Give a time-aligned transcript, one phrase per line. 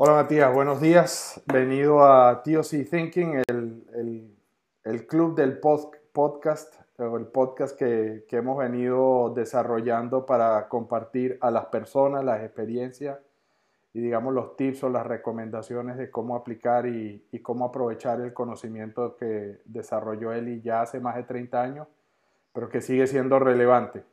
[0.00, 1.42] Hola Matías, buenos días.
[1.52, 10.24] Venido a TOC Thinking, el, club del podcast, o el podcast que, hemos venido desarrollando
[10.24, 13.18] para compartir a las personas las experiencias
[13.92, 19.16] y digamos los tips o las recomendaciones de cómo aplicar y, cómo aprovechar el conocimiento
[19.16, 21.88] que desarrolló él ya hace más de 30 años,
[22.52, 24.04] pero que sigue siendo relevante.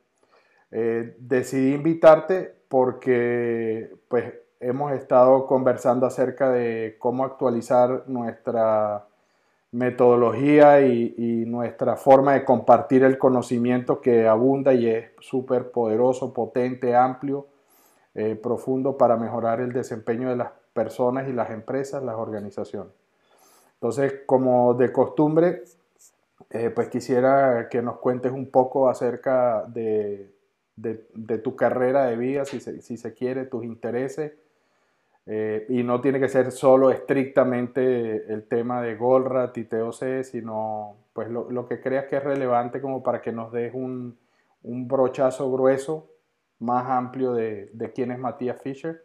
[0.72, 9.06] Eh, decidí invitarte porque pues hemos estado conversando acerca de cómo actualizar nuestra
[9.72, 16.94] metodología y, nuestra forma de compartir el conocimiento que abunda y es súper poderoso, potente,
[16.94, 17.46] amplio,
[18.14, 22.92] eh, profundo para mejorar el desempeño de las personas y las empresas, las organizaciones.
[23.74, 25.62] Entonces, como de costumbre,
[26.50, 30.32] eh, pues quisiera que nos cuentes un poco acerca de,
[31.42, 34.32] tu carrera de vida, si si se quiere, tus intereses
[35.26, 40.96] eh, y no tiene que ser solo estrictamente el tema de Golrat y TOC, sino
[41.12, 44.16] pues lo, lo, que creas que es relevante como para que nos des un,
[44.62, 46.08] un brochazo grueso,
[46.60, 49.02] más amplio de, de quién es Matías Fischer.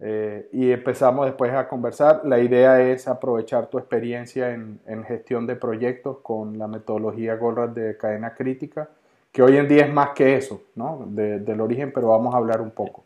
[0.00, 2.22] Eh, y empezamos después a conversar.
[2.24, 7.74] La idea es aprovechar tu experiencia en, en gestión de proyectos con la metodología Goldratt
[7.74, 8.88] de cadena crítica,
[9.30, 11.04] que hoy en día es más que eso, ¿no?
[11.06, 13.04] De, del origen, pero vamos a hablar un poco.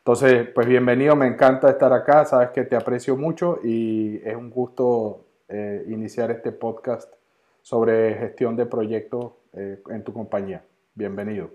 [0.00, 4.48] Entonces, pues bienvenido, me encanta estar acá, sabes que te aprecio mucho y es un
[4.48, 7.12] gusto eh, iniciar este podcast
[7.60, 10.64] sobre gestión de proyectos eh, en tu compañía.
[10.94, 11.50] Bienvenido.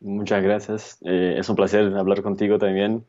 [0.00, 3.06] Muchas gracias, eh, es un placer hablar contigo también.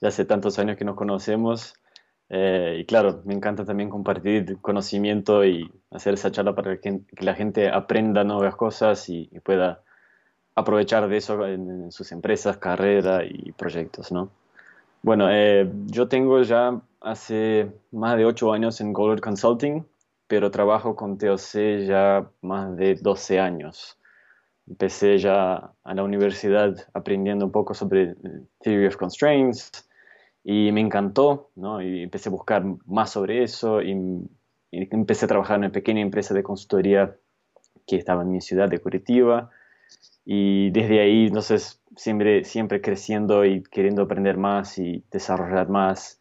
[0.00, 1.74] Ya hace tantos años que nos conocemos
[2.28, 7.68] y claro, me encanta también compartir conocimiento y hacer esa charla para que, la gente
[7.68, 9.84] aprenda nuevas cosas y pueda
[10.56, 14.30] aprovechar de eso en, sus empresas, carrera y proyectos, ¿no?
[15.02, 19.84] Bueno, eh, yo tengo ya hace más de ocho años en Goldberg Consulting,
[20.26, 23.98] pero trabajo con TOC ya más de 12 años.
[24.66, 28.16] Empecé ya a la universidad aprendiendo un poco sobre
[28.62, 29.70] Theory of Constraints
[30.42, 31.80] y me encantó, ¿no?
[31.82, 33.92] Y empecé a buscar más sobre eso y
[34.72, 37.14] empecé a trabajar en una pequeña empresa de consultoría
[37.86, 39.50] que estaba en mi ciudad de Curitiba
[40.28, 46.20] y desde ahí, entonces, siempre, siempre creciendo y queriendo aprender más y desarrollar más.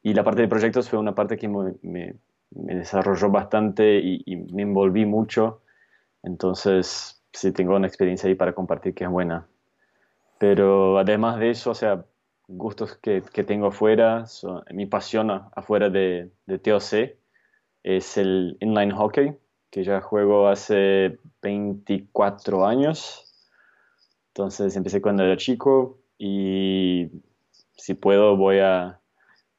[0.00, 2.14] Y la parte de proyectos fue una parte que me, me,
[2.50, 5.60] desarrolló bastante y, me envolví mucho.
[6.22, 9.48] Entonces, sí tengo una experiencia ahí para compartir que es buena.
[10.38, 12.04] Pero además de eso, o sea,
[12.46, 14.24] gustos que, que tengo afuera,
[14.70, 17.16] mi pasión afuera de, de TOC
[17.82, 19.36] es el inline hockey,
[19.70, 23.31] que ya juego hace 24 años.
[24.34, 27.10] Entonces empecé cuando era chico y
[27.76, 28.98] si puedo voy a,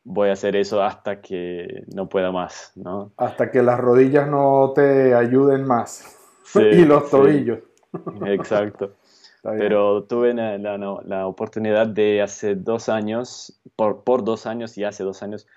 [0.04, 3.12] voy a hacer eso hasta que no pueda más, ¿no?
[3.18, 6.18] Hasta que las rodillas no te ayuden más.
[6.56, 7.60] y los tobillos.
[8.26, 8.94] Exacto.
[9.44, 15.04] Pero tuve la, la, oportunidad de hace dos años, por, por dos años y hace
[15.04, 15.48] dos años,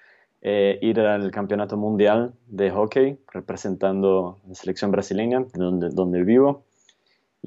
[0.43, 6.66] eh, ir al campeonato mundial de hockey representando la selección brasileña, donde, donde vivo.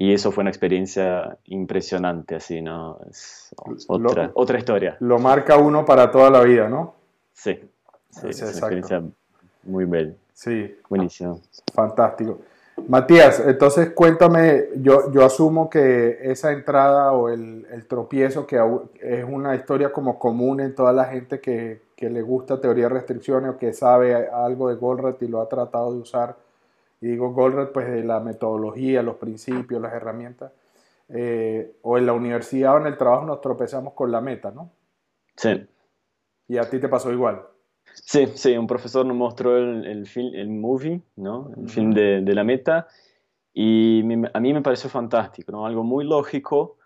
[0.00, 2.98] Y eso fue una experiencia impresionante, así, ¿no?
[3.10, 3.54] Es
[3.86, 4.96] otra, otra historia.
[5.00, 6.94] Lo marca uno para toda la vida, ¿no?
[7.34, 7.60] Sí,
[8.08, 9.02] sí es una experiencia
[9.62, 10.14] muy bella.
[10.32, 10.74] Sí.
[10.88, 11.42] Buenísimo.
[11.74, 12.38] Fantástico.
[12.88, 18.58] Matías, entonces cuéntame, yo, yo asumo que esa entrada o el, el, tropiezo, que
[19.02, 22.94] es una historia como común en toda la gente que, que le gusta teoría de
[22.94, 26.36] restricciones o que sabe algo de Goldratt y lo ha tratado de usar
[27.00, 30.52] y digo Goldratt, pues de la metodología, los principios, las herramientas,
[31.08, 34.70] eh, o en la universidad o en el trabajo nos tropezamos con la meta, ¿no?
[35.36, 35.66] Sí.
[36.48, 37.42] ¿Y a ti te pasó igual?
[37.94, 41.50] Sí, sí, un profesor nos mostró el, el, film, el movie, ¿no?
[41.56, 42.86] El film de, de, la meta,
[43.52, 44.00] y
[44.32, 45.66] a mí me pareció fantástico, ¿no?
[45.66, 46.76] Algo muy lógico,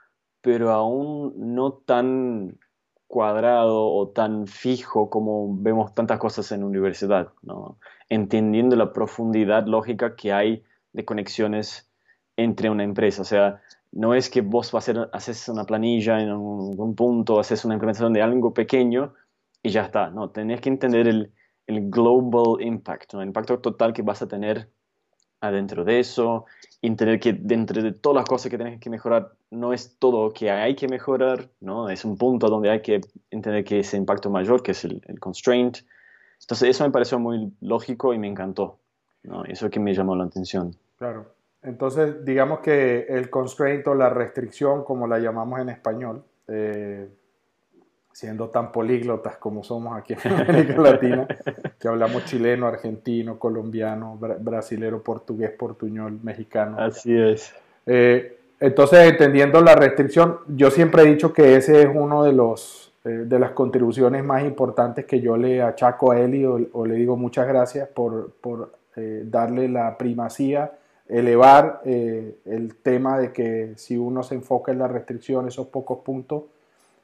[0.40, 2.58] pero aún no tan
[3.06, 7.78] cuadrado o tan fijo como vemos tantas cosas en universidad, ¿no?
[8.08, 10.62] Entendiendo la profundidad lógica que hay
[10.92, 11.90] de conexiones
[12.36, 13.22] entre una empresa.
[13.22, 13.62] O sea,
[13.92, 17.74] no es que vos vas a hacer, haces una planilla en un, punto, haces una
[17.74, 19.14] implementación de algo pequeño
[19.62, 20.10] y ya está.
[20.10, 21.32] No, tenés que entender el,
[21.66, 24.68] el global impact, el impacto total que vas a tener
[25.40, 26.46] adentro de eso,
[26.82, 30.50] entender que dentro de todas las cosas que tienes que mejorar, no es todo que
[30.50, 31.88] hay que mejorar, ¿no?
[31.88, 35.78] Es un punto donde hay que entender que ese impacto mayor, que es el, constraint.
[36.44, 38.78] Entonces eso me pareció muy lógico y me encantó,
[39.22, 39.44] ¿no?
[39.46, 40.76] Eso que me llamó la atención.
[40.98, 41.26] Claro.
[41.62, 47.08] Entonces, digamos que el constraint o la restricción, como la llamamos en español, eh,
[48.12, 51.26] siendo tan políglotas como somos aquí en América Latina,
[51.80, 56.76] que hablamos chileno, argentino, colombiano, brasilero, portugués, portuñol, mexicano.
[56.78, 57.54] Así es.
[57.86, 62.93] Eh, entonces, entendiendo la restricción, yo siempre he dicho que ese es uno de los
[63.08, 67.16] de las contribuciones más importantes que yo le achaco a él y o, le digo
[67.16, 70.72] muchas gracias por, por eh, darle la primacía,
[71.06, 76.44] elevar el tema de que si uno se enfoca en la restricción, esos pocos puntos,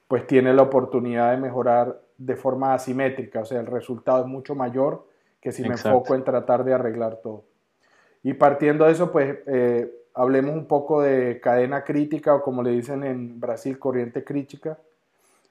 [0.09, 4.55] pues tiene la oportunidad de mejorar de forma asimétrica, o sea, el resultado es mucho
[4.55, 5.07] mayor
[5.41, 7.45] que si me enfoco en tratar de arreglar todo.
[8.23, 12.71] Y partiendo de eso, pues eh, hablemos un poco de cadena crítica o como le
[12.71, 14.79] dicen en Brasil, corriente crítica.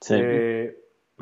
[0.10, 0.78] Eh,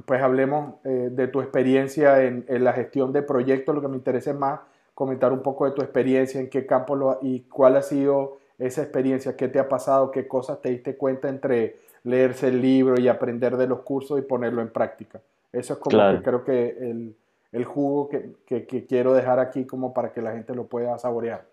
[0.06, 4.31] pues hablemos eh, de tu experiencia en, la gestión de proyectos, lo que me interesa
[4.31, 4.59] es más
[4.94, 8.81] comentar un poco de tu experiencia, en qué campo lo, y cuál ha sido esa
[8.81, 13.07] experiencia, qué te ha pasado, qué cosas te diste cuenta entre leerse el libro y
[13.07, 15.21] aprender de los cursos y ponerlo en práctica.
[15.51, 17.15] Eso es como que creo que el,
[17.51, 21.45] el jugo que, que, quiero dejar aquí como para que la gente lo pueda saborear.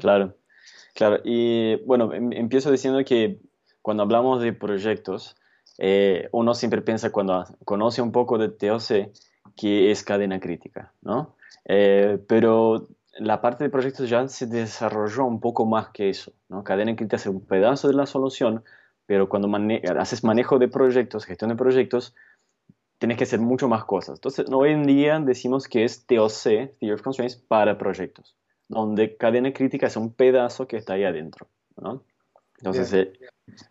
[0.00, 0.34] Claro,
[0.94, 1.18] claro.
[1.24, 3.40] Y bueno, em, empiezo diciendo que
[3.82, 5.36] cuando hablamos de proyectos,
[5.78, 9.12] eh, uno siempre piensa cuando conoce un poco de TOC
[9.56, 11.36] que es cadena crítica, ¿no?
[11.64, 12.88] Eh, pero
[13.18, 16.64] la parte de proyectos ya se desarrolló un poco más que eso, ¿no?
[16.64, 18.64] Cadena crítica es un pedazo de la solución,
[19.06, 19.50] pero cuando
[19.98, 22.14] haces manejo de proyectos, gestión de proyectos,
[22.98, 24.18] tienes que hacer mucho más cosas.
[24.18, 28.36] Entonces, hoy en día decimos que es TOC, Theory of Constraints, para proyectos,
[28.68, 31.46] donde cadena crítica es un pedazo que está ahí adentro.
[31.76, 32.02] ¿no?
[32.58, 33.12] Entonces, eh,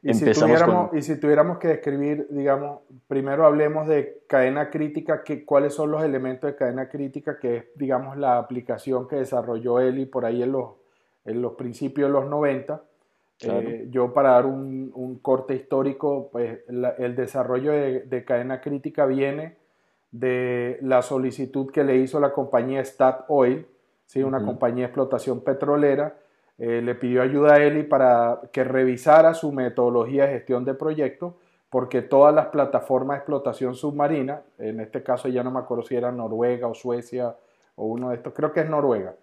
[0.02, 0.98] ¿Y empezamos si con...
[0.98, 6.04] Y si tuviéramos que describir, digamos, primero hablemos de cadena crítica, que, cuáles son los
[6.04, 10.52] elementos de cadena crítica, que es, digamos, la aplicación que desarrolló Eli por ahí en
[10.52, 10.72] los,
[11.26, 12.82] en los principios de los 90
[13.42, 19.58] eh, yo para dar un, corte histórico, pues el desarrollo de, cadena crítica viene
[20.12, 23.68] de la solicitud que le hizo la compañía Stat Oil,
[24.06, 24.24] ¿sí?
[24.24, 26.18] una compañía de explotación petrolera,
[26.58, 31.34] eh, le pidió ayuda a Eli para que revisara su metodología de gestión de proyectos,
[31.70, 35.96] porque todas las plataformas de explotación submarina, en este caso ya no me acuerdo si
[35.96, 37.36] era Noruega o Suecia
[37.76, 39.14] o uno de estos, creo que es Noruega,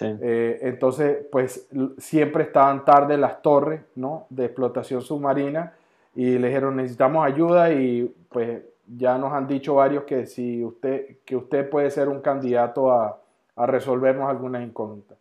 [0.00, 4.26] eh, entonces, pues siempre estaban tarde las torres ¿no?
[4.30, 5.74] de explotación submarina
[6.14, 11.18] y le dijeron necesitamos ayuda y pues ya nos han dicho varios que si usted,
[11.24, 13.20] que usted puede ser un candidato a,
[13.56, 15.19] a resolvernos algunas incógnitas.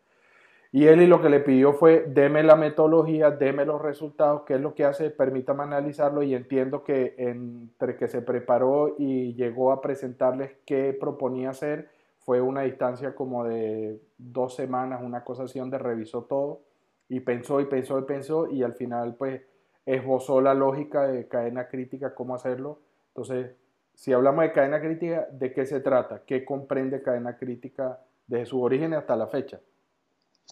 [0.72, 4.62] Y y lo que le pidió fue, deme la metodología, deme los resultados, qué es
[4.62, 9.82] lo que hace, permítame analizarlo y entiendo que entre que se preparó y llegó a
[9.82, 11.90] presentarles qué proponía hacer,
[12.20, 16.62] fue una distancia como de dos semanas, una cosa así, donde revisó todo
[17.08, 19.42] y pensó y pensó y pensó y al final pues
[19.88, 22.80] esbozó la lógica de cadena crítica, cómo hacerlo.
[23.08, 23.56] Entonces,
[23.96, 26.22] si hablamos de cadena crítica, ¿de qué se trata?
[26.28, 29.60] ¿Qué comprende cadena crítica desde su origen hasta la fecha?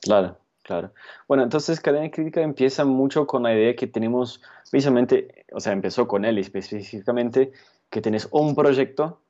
[0.02, 0.92] Claro, claro.
[1.28, 6.08] Bueno, entonces cadena crítica empieza mucho con la idea que tenemos, precisamente, o sea, empezó
[6.08, 7.52] con él específicamente,
[7.90, 9.22] que tenés un proyecto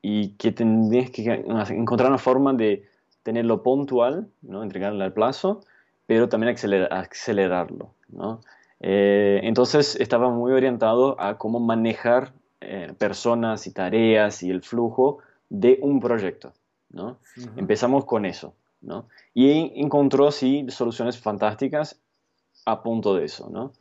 [0.00, 2.88] y que tendrías que encontrar una forma de
[3.22, 4.62] tenerlo puntual, ¿no?
[4.62, 5.60] Entregarlo al plazo,
[6.06, 6.54] pero también
[6.90, 7.94] acelerarlo,
[8.80, 12.32] eh, entonces estaba muy orientado a cómo manejar
[12.62, 15.18] eh, personas y tareas y el flujo
[15.50, 16.52] de un proyecto,
[17.56, 18.54] Empezamos con eso,
[19.34, 22.00] Y encontró, sí, soluciones fantásticas
[22.66, 23.72] a punto de eso,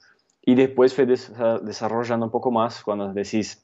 [0.42, 3.64] Y después fue desarrollando un poco más cuando decís,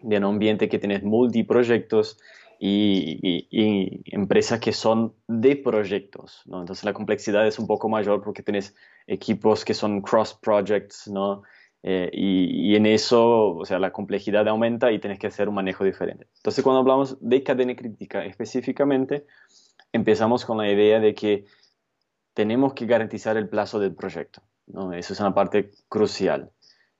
[0.00, 2.18] de un ambiente que tienes multiproyectos
[2.58, 6.60] y, y, empresas que son de proyectos, ¿no?
[6.60, 8.74] Entonces la complejidad es un poco mayor porque tienes
[9.06, 11.42] equipos que son cross projects, ¿no?
[11.82, 15.56] Eh, y, y, en eso, o sea, la complejidad aumenta y tienes que hacer un
[15.56, 16.28] manejo diferente.
[16.36, 19.26] Entonces, cuando hablamos de cadena crítica específicamente,
[19.94, 21.46] empezamos con la idea de que
[22.34, 24.92] tenemos que garantizar el plazo del proyecto, ¿no?
[24.92, 26.50] Eso es una parte crucial.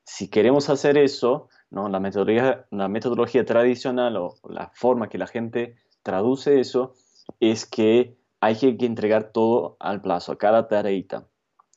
[0.05, 5.77] Si queremos hacer eso, la, metodología, la metodología tradicional o, la forma que la gente
[6.05, 6.95] traduce eso
[7.41, 11.27] es que hay que, entregar todo al plazo, cada tareita.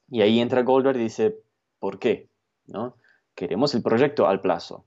[0.10, 1.40] Y ahí entra Goldberg y dice,
[1.80, 2.30] ¿por qué?
[2.68, 2.96] ¿No?
[3.34, 4.86] Queremos el proyecto al plazo,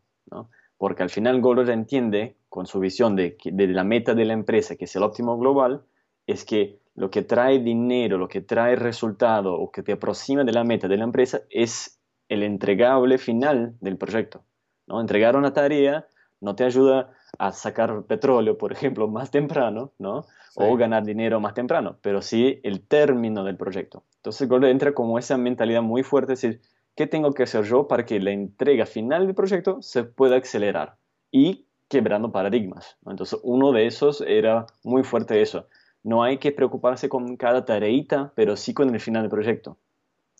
[0.79, 4.77] Porque al final Goldberg entiende, con su visión de, de la meta de la empresa,
[4.77, 5.85] que es el óptimo global,
[6.31, 10.53] es que lo que trae dinero, lo que trae resultado o que te aproxima de
[10.53, 14.43] la meta de la empresa es el entregable final del proyecto.
[14.87, 15.01] ¿no?
[15.01, 16.07] Entregar una tarea
[16.41, 20.25] no te ayuda a sacar petróleo, por ejemplo, más temprano, ¿no?
[20.57, 24.03] O ganar dinero más temprano, pero sí el término del proyecto.
[24.17, 26.61] Entonces Gordon entra como esa mentalidad muy fuerte, es decir,
[26.97, 30.97] ¿qué tengo que hacer yo para que la entrega final del proyecto se pueda acelerar?
[31.31, 32.97] y quebrando paradigmas.
[33.07, 35.67] Entonces, uno de esos era muy fuerte eso.
[36.03, 39.77] No hay que preocuparse con cada tareita, pero sí con el final del proyecto.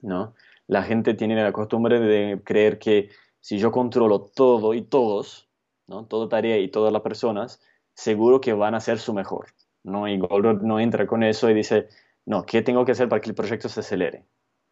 [0.03, 0.35] ¿no?
[0.67, 5.49] La gente tiene la costumbre de creer que si yo controlo todo y todos,
[5.87, 6.05] ¿no?
[6.05, 7.61] toda tarea y todas las personas,
[7.95, 9.47] seguro que van a ser su mejor.
[9.83, 10.09] ¿no?
[10.09, 11.89] Y Goldberg no entra con eso y dice,
[12.27, 14.25] no, ¿qué tengo que hacer para que el proyecto se acelere?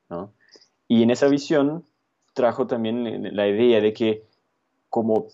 [0.09, 0.33] ¿no?
[0.87, 1.85] Y en esa visión
[2.35, 4.25] trajo también la idea de que
[4.88, 5.26] como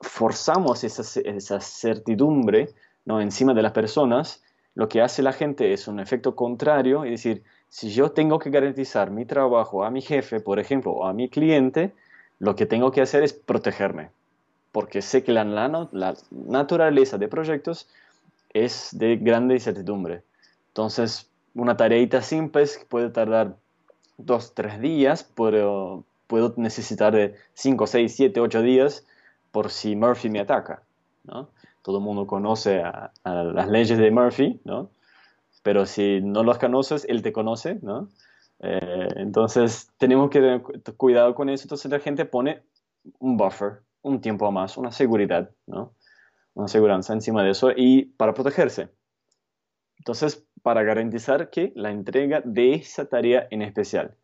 [0.00, 2.70] forzamos esa, esa certidumbre
[3.04, 3.20] ¿no?
[3.20, 4.42] encima de las personas,
[4.76, 8.50] lo que hace la gente es un efecto contrario, es decir, si yo tengo que
[8.50, 11.94] garantizar mi trabajo a mi jefe, por ejemplo, o a mi cliente,
[12.38, 14.10] lo que tengo que hacer es protegerme,
[14.72, 17.88] porque sé que la, la naturaleza de proyectos
[18.52, 20.22] es de grande incertidumbre.
[20.68, 23.56] Entonces, una tareita simple puede tardar
[24.18, 29.06] dos, tres días, pero puedo necesitar de cinco, seis, siete, ocho días
[29.52, 30.82] por si Murphy me ataca,
[31.24, 31.48] ¿no?
[31.86, 34.90] Todo el mundo conoce a, las leyes de Murphy, ¿no?
[35.62, 38.08] Pero si no las conoces, él te conoce, ¿no?
[38.58, 40.62] Eh, entonces, tenemos que tener
[40.96, 41.62] cuidado con eso.
[41.62, 42.64] Entonces, la gente pone
[43.20, 45.92] un buffer, un tiempo más, una seguridad, ¿no?
[46.54, 48.88] Una seguridad encima de eso y para protegerse.
[49.98, 54.16] Entonces, para garantizar que la entrega de esa tarea en especial.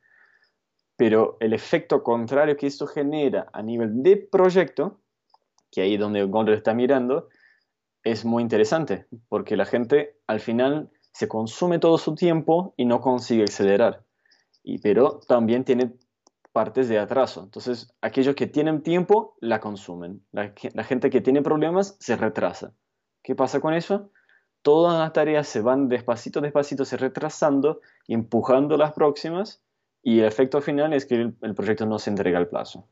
[0.96, 4.98] Pero el efecto contrario que esto genera a nivel de proyecto,
[5.70, 7.28] que ahí donde Gondor está mirando,
[8.04, 13.00] es muy interesante, porque la gente al final se consume todo su tiempo y no
[13.00, 14.04] consigue acelerar.
[14.62, 15.92] Y, pero también tiene
[16.52, 17.42] partes de atraso.
[17.42, 20.24] Entonces, aquellos que tienen tiempo la consumen.
[20.32, 20.52] La,
[20.84, 22.74] gente que tiene problemas se retrasa.
[23.22, 24.10] ¿Qué pasa con eso?
[24.62, 29.62] Todas las tareas se van despacito, despacito, se retrasando empujando las próximas
[30.02, 32.86] y el efecto final es que el, proyecto no se entrega al plazo.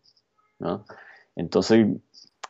[0.58, 0.84] ¿no?
[1.36, 1.86] Entonces,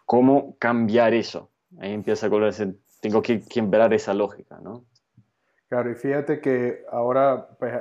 [0.07, 1.50] ¿cómo cambiar eso?
[1.79, 4.85] Ahí empieza a decir, tengo que quebrar esa lógica, ¿no?
[5.69, 7.75] Claro, y fíjate que ahora, pues,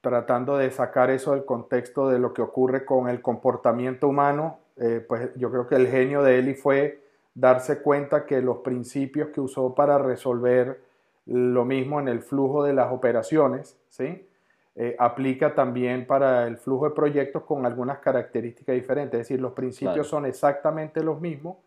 [0.00, 5.04] tratando de sacar eso del contexto de lo que ocurre con el comportamiento humano, eh,
[5.06, 7.02] pues yo creo que el genio de Eli fue
[7.34, 10.80] darse cuenta que los principios que usó para resolver
[11.26, 14.26] lo mismo en el flujo de las operaciones, ¿sí?
[14.74, 19.20] Eh, aplica también para el flujo de proyectos con algunas características diferentes.
[19.20, 21.58] Es decir, los principios son exactamente los mismos,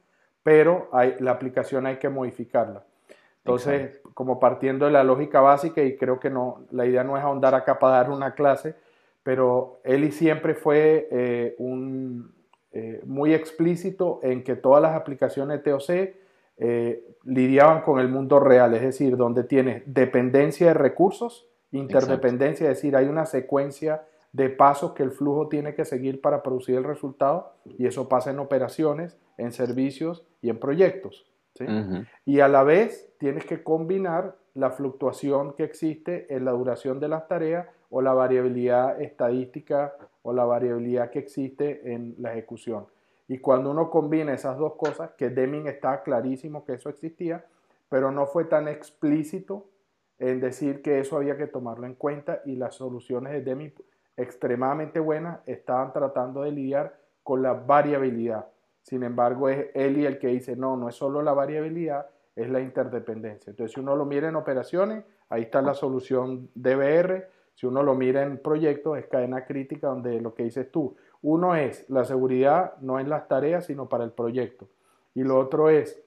[0.43, 2.83] pero hay, la aplicación hay que modificarla.
[3.37, 7.23] Entonces, como partiendo de la lógica básica, y creo que no, la idea no es
[7.23, 8.75] ahondar acá para dar una clase,
[9.21, 12.33] pero Eli siempre fue eh, un,
[12.71, 16.15] eh, muy explícito en que todas las aplicaciones TOC
[17.25, 22.95] lidiaban con el mundo real, es decir, donde tienes dependencia de recursos, interdependencia, es decir,
[22.95, 24.03] hay una secuencia
[24.33, 28.31] de pasos que el flujo tiene que seguir para producir el resultado y eso pasa
[28.31, 31.25] en operaciones, en servicios y en proyectos.
[32.25, 37.07] Y a la vez tienes que combinar la fluctuación que existe en la duración de
[37.07, 42.87] las tareas o la variabilidad estadística o la variabilidad que existe en la ejecución.
[43.27, 47.45] Y cuando uno combina esas dos cosas, que Deming está clarísimo que eso existía,
[47.87, 49.67] pero no fue tan explícito
[50.17, 53.73] en decir que eso había que tomarlo en cuenta y las soluciones de Deming
[54.17, 58.47] extremadamente buenas estaban tratando de lidiar con la variabilidad.
[58.81, 62.59] Sin embargo, es Eli el que dice, no, no es solo la variabilidad, es la
[62.59, 63.51] interdependencia.
[63.51, 67.27] Entonces, si uno lo mira en operaciones, ahí está la solución DBR.
[67.55, 71.55] Si uno lo mira en proyectos, es cadena crítica donde lo que dices tú, uno
[71.55, 74.67] es la seguridad no en las tareas, sino para el proyecto.
[75.13, 76.01] Y lo otro es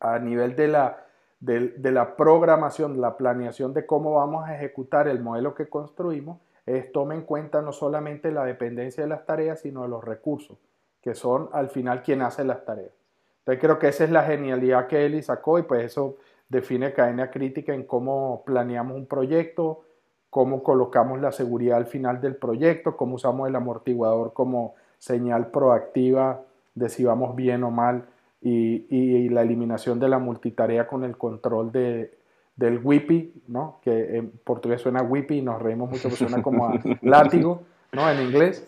[0.00, 1.06] a nivel de la
[1.42, 6.92] de, la programación, la planeación de cómo vamos a ejecutar el modelo que construimos, es
[6.92, 10.58] tome en cuenta no solamente la dependencia de las tareas, sino de los recursos,
[11.00, 12.92] que son al final quien hace las tareas.
[13.40, 17.30] Entonces creo que esa es la genialidad que Eli sacó y pues eso define cadena
[17.30, 19.84] crítica en cómo planeamos un proyecto,
[20.30, 26.42] cómo colocamos la seguridad al final del proyecto, cómo usamos el amortiguador como señal proactiva
[26.74, 28.04] de si vamos bien o mal
[28.40, 32.14] y, la eliminación de la multitarea con el control de,
[32.62, 33.80] del WIPI, ¿no?
[33.82, 38.08] que en portugués suena WIPI y nos reímos mucho porque suena como a látigo ¿no?
[38.08, 38.66] en inglés.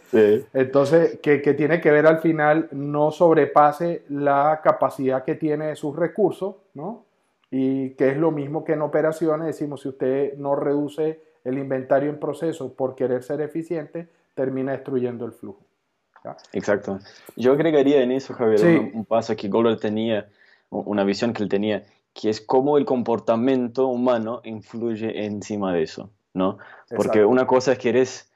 [0.53, 5.77] Entonces, que, que, tiene que ver al final no sobrepase la capacidad que tiene de
[5.77, 7.05] sus recursos, ¿no?
[7.53, 12.11] y que es lo mismo que en operaciones, decimos, si usted no reduce el inventario
[12.11, 15.61] en proceso por querer ser eficiente, termina destruyendo el flujo.
[16.53, 16.99] Exacto.
[17.37, 20.27] Yo agregaría en eso, Javier, un, paso que Goldberg tenía,
[20.71, 21.85] una visión que él tenía,
[22.15, 26.59] que es cómo el comportamiento humano influye encima de eso, ¿no?
[26.95, 28.31] Porque una cosa es que eres,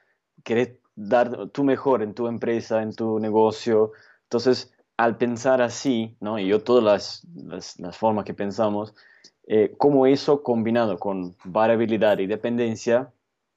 [0.95, 3.93] dar tu mejor en tu empresa, en tu negocio,
[4.23, 6.37] entonces al pensar así, ¿no?
[6.37, 8.93] y yo todas las, las, formas que pensamos,
[9.47, 13.13] eh, cómo eso combinado con variabilidad y dependencia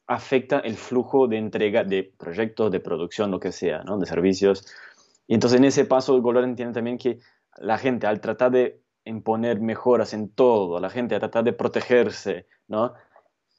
[0.07, 3.99] afecta el flujo de entrega de proyectos, de producción, lo que sea, ¿no?
[3.99, 4.65] de servicios.
[5.27, 7.19] Y entonces en ese paso Golor entiende también que
[7.59, 12.47] la gente al tratar de imponer mejoras en todo, la gente al tratar de protegerse,
[12.69, 12.95] ¿no?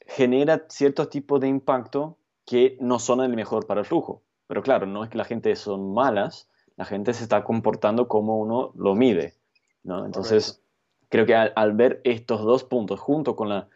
[0.07, 4.23] genera ciertos tipos de impacto que no son el mejor para el flujo.
[4.47, 8.37] Pero claro, no es que la gente son malas, la gente se está comportando como
[8.39, 9.35] uno lo mide.
[9.83, 10.05] ¿no?
[10.05, 10.61] Entonces,
[11.09, 13.69] creo que al, ver estos dos puntos junto con la,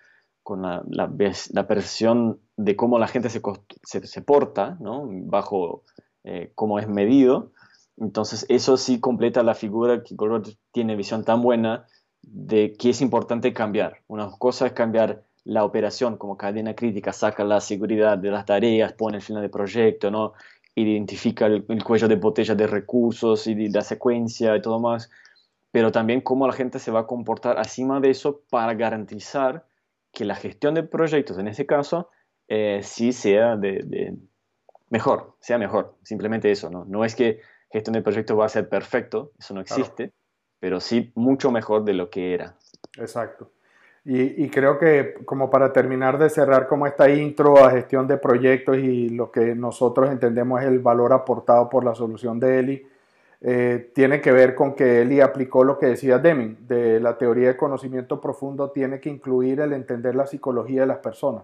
[0.44, 1.12] con la, la,
[1.52, 3.42] la percepción de cómo la gente se,
[3.84, 5.06] se, porta ¿no?
[5.08, 5.84] bajo
[6.24, 7.52] eh, cómo es medido,
[7.98, 11.86] entonces eso sí completa la figura que Goldberg tiene visión tan buena
[12.22, 14.02] de que es importante cambiar.
[14.08, 18.94] Una cosa es cambiar la operación como cadena crítica, saca la seguridad de las tareas,
[18.94, 20.34] pone el final de proyecto, ¿no?
[20.82, 25.10] identifica el, cuello de botella de recursos y la secuencia y todo más,
[25.72, 29.66] pero también cómo la gente se va a comportar encima de eso para garantizar
[30.12, 32.10] que la gestión de proyectos, en este caso,
[32.48, 34.16] eh, sí sea de,
[34.90, 36.86] mejor, sea mejor, simplemente eso, ¿no?
[36.86, 40.14] No es que gestión de proyectos va a ser perfecto, eso no existe,
[40.60, 42.56] pero sí mucho mejor de lo que era.
[42.98, 43.52] Exacto.
[44.10, 48.78] Y, creo que como para terminar de cerrar como esta intro a gestión de proyectos
[48.78, 52.88] y lo que nosotros entendemos es el valor aportado por la solución de Eli,
[53.42, 57.50] eh, tiene que ver con que Eli aplicó lo que decía Deming, de la teoría
[57.50, 61.44] de conocimiento profundo tiene que incluir el entender la psicología de las personas.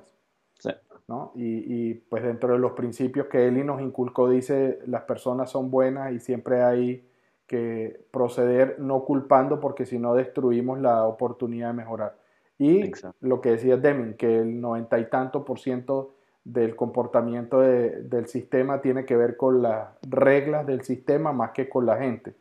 [0.57, 0.69] Sí.
[1.07, 1.31] ¿No?
[1.35, 5.69] Y, y, pues dentro de los principios que Eli nos inculcó dice, las personas son
[5.69, 7.05] buenas y siempre hay
[7.47, 12.15] que proceder no culpando porque si no destruimos la oportunidad de mejorar.
[12.57, 12.91] Y
[13.21, 18.81] lo que decía Deming, que el noventa y tanto por ciento del comportamiento del sistema
[18.81, 22.33] tiene que ver con las reglas del sistema más que con la gente.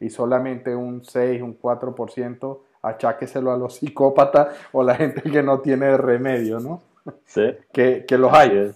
[0.00, 5.60] Y solamente un 6, un 4% acháqueselo a los psicópatas o la gente que no
[5.60, 6.82] tiene remedio, ¿no?
[7.24, 7.56] Sí.
[7.72, 8.72] que, que los hay.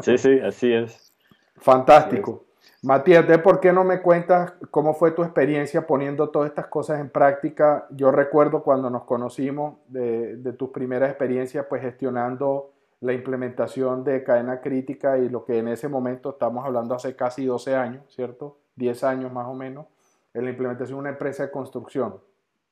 [0.00, 1.12] Sí, sí, así es.
[1.56, 2.44] Fantástico.
[2.84, 7.00] Matías, ¿de por qué no me cuentas cómo fue tu experiencia poniendo todas estas cosas
[7.00, 7.86] en práctica?
[7.88, 14.60] Yo recuerdo cuando nos conocimos de, tus primeras experiencias, pues gestionando la implementación de cadena
[14.60, 18.58] crítica y lo que en ese momento estamos hablando hace casi 12 años, ¿cierto?
[18.76, 19.86] 10 años más o menos,
[20.34, 22.20] en la implementación de una empresa de construcción.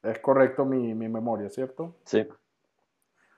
[0.02, 1.94] Es correcto mi, mi memoria, ¿cierto?
[2.04, 2.28] Sí.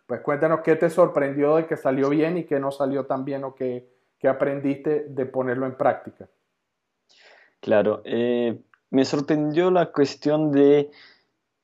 [0.07, 3.45] Pues cuéntanos qué te sorprendió de que salió bien y qué no salió tan bien
[3.45, 3.89] o qué,
[4.19, 6.29] qué aprendiste de ponerlo en práctica.
[7.61, 10.91] Claro, eh, me sorprendió la cuestión de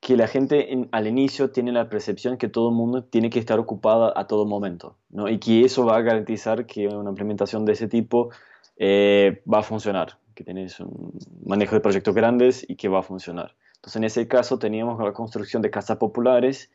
[0.00, 3.59] que la gente al inicio tiene la percepción que todo el mundo tiene que estar
[3.59, 5.29] ocupado a todo momento, ¿no?
[5.29, 8.31] Y que eso va a garantizar que una implementación de ese tipo
[8.79, 11.12] eh, va a funcionar, que tienes un
[11.44, 13.55] manejo de proyectos grandes y que va a funcionar.
[13.76, 16.70] Entonces, en ese caso teníamos la construcción de casas populares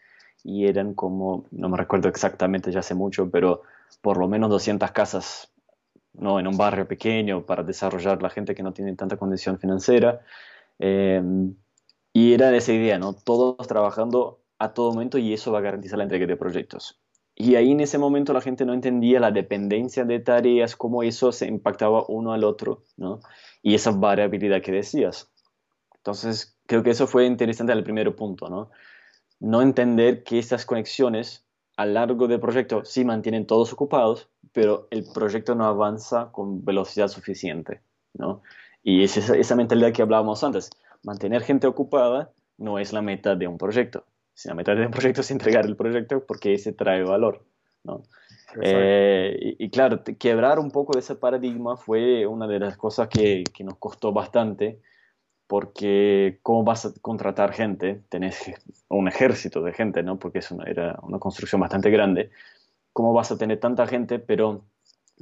[0.46, 3.64] y eran como, no me recuerdo exactamente ya hace mucho, pero
[4.02, 5.52] por lo menos 200 casas
[6.14, 6.40] ¿no?
[6.40, 10.22] en un barrio pequeño para desarrollar la gente que no tiene tanta condición financiera.
[10.78, 11.22] Eh,
[12.14, 13.14] y era esa idea, ¿no?
[13.14, 17.02] Todos trabajando a todo momento y eso va a garantizar la entrega de proyectos.
[17.36, 21.32] Y ahí en ese momento la gente no entendía la dependencia de tareas, cómo eso
[21.32, 23.20] se impactaba uno al otro, ¿no?
[23.64, 25.32] Y esa variabilidad que decías.
[25.98, 28.70] Entonces, creo que eso fue interesante el primer punto, ¿no?
[29.46, 31.46] No entender que estas conexiones
[31.78, 36.66] a lo largo del proyecto sí mantienen todos ocupados, pero el proyecto no avanza con
[36.66, 37.82] velocidad suficiente,
[38.16, 38.42] ¿no?
[38.82, 40.72] Y es esa, mentalidad que hablábamos antes.
[41.04, 44.06] Mantener gente ocupada no es la meta de un proyecto.
[44.34, 47.46] Si la meta de un proyecto es entregar el proyecto porque ese trae valor,
[47.84, 48.02] ¿no?
[48.64, 53.44] Eh, y, claro, quebrar un poco de ese paradigma fue una de las cosas que,
[53.54, 54.82] que nos costó bastante
[55.48, 58.02] porque ¿cómo vas a contratar gente?
[58.10, 58.52] Tenés
[58.90, 60.18] un ejército de gente, ¿no?
[60.18, 62.32] Porque es era una construcción bastante grande.
[62.94, 64.66] ¿Cómo vas a tener tanta gente, pero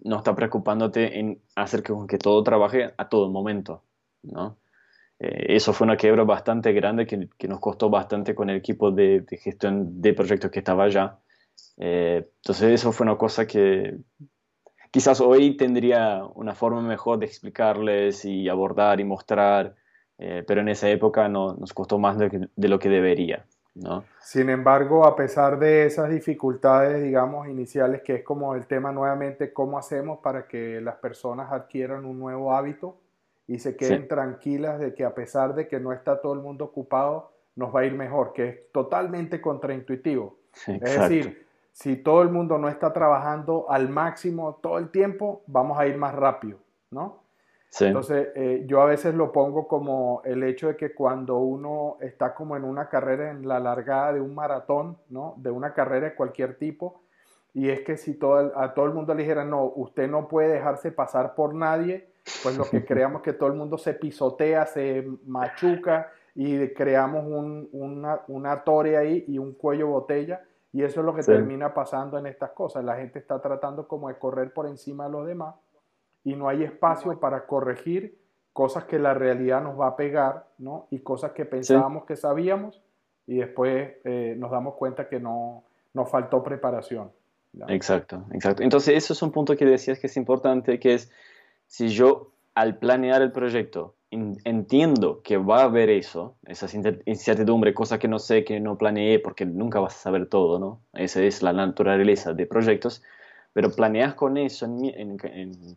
[0.03, 3.83] no está preocupándote en hacer que, que todo trabaje a todo momento,
[4.23, 4.57] ¿no?
[5.19, 8.91] Eh, eso fue una quiebra bastante grande que, que, nos costó bastante con el equipo
[8.91, 11.19] de, de gestión de proyectos que estaba allá.
[11.77, 13.97] Eh, entonces eso fue una cosa que
[14.91, 19.75] quizás hoy tendría una forma mejor de explicarles y abordar y mostrar
[20.25, 23.43] eh, pero en esa época no, nos costó más de, lo que debería.
[23.75, 24.05] ¿no?
[24.21, 29.51] Sin embargo, a pesar de esas dificultades, digamos, iniciales, que es como el tema nuevamente,
[29.51, 32.95] ¿cómo hacemos para que las personas adquieran un nuevo hábito
[33.47, 36.63] y se queden tranquilas de que a pesar de que no está todo el mundo
[36.63, 40.37] ocupado, nos va a ir mejor, que es totalmente contraintuitivo.
[40.67, 45.77] Es decir, si todo el mundo no está trabajando al máximo todo el tiempo, vamos
[45.77, 46.59] a ir más rápido,
[46.91, 47.22] ¿no?
[47.79, 52.35] Entonces, eh, yo a veces lo pongo como el hecho de que cuando uno está
[52.35, 55.33] como en una carrera en la largada de un maratón, ¿no?
[55.37, 57.01] De una carrera de cualquier tipo,
[57.53, 60.53] y es que si todo, a todo el mundo le dijera, no, usted no puede
[60.53, 62.09] dejarse pasar por nadie,
[62.43, 67.25] pues lo que creamos es que todo el mundo se pisotea, se machuca y creamos
[67.25, 70.43] un, una, una torre ahí y un cuello botella.
[70.71, 72.83] Y eso es lo que termina pasando en estas cosas.
[72.83, 75.53] La gente está tratando como de correr por encima de los demás
[76.23, 78.17] y no hay espacio para corregir
[78.53, 80.87] cosas que la realidad nos va a pegar, ¿no?
[80.91, 82.81] Y cosas que pensábamos que sabíamos
[83.25, 87.11] y después eh, nos damos cuenta que no nos faltó preparación.
[87.67, 88.63] Exacto, exacto.
[88.63, 91.11] Entonces, eso es un punto que decías que es importante, que es
[91.67, 96.67] si yo al planear el proyecto entiendo que va a haber eso, esa
[97.05, 100.81] incertidumbre, cosas que no sé, que no planeé, porque nunca vas a saber todo, ¿no?
[100.93, 103.01] Esa es la naturaleza de proyectos,
[103.53, 105.17] pero planeas con eso en,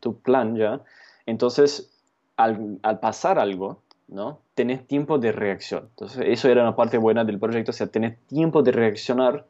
[0.01, 0.81] tu plan ya,
[1.27, 1.91] entonces
[2.37, 4.41] al, al, pasar algo, ¿no?
[4.55, 5.89] Tenés tiempo de reacción.
[5.91, 9.45] Entonces, eso era una parte buena del proyecto, o sea, tenés tiempo de reaccionar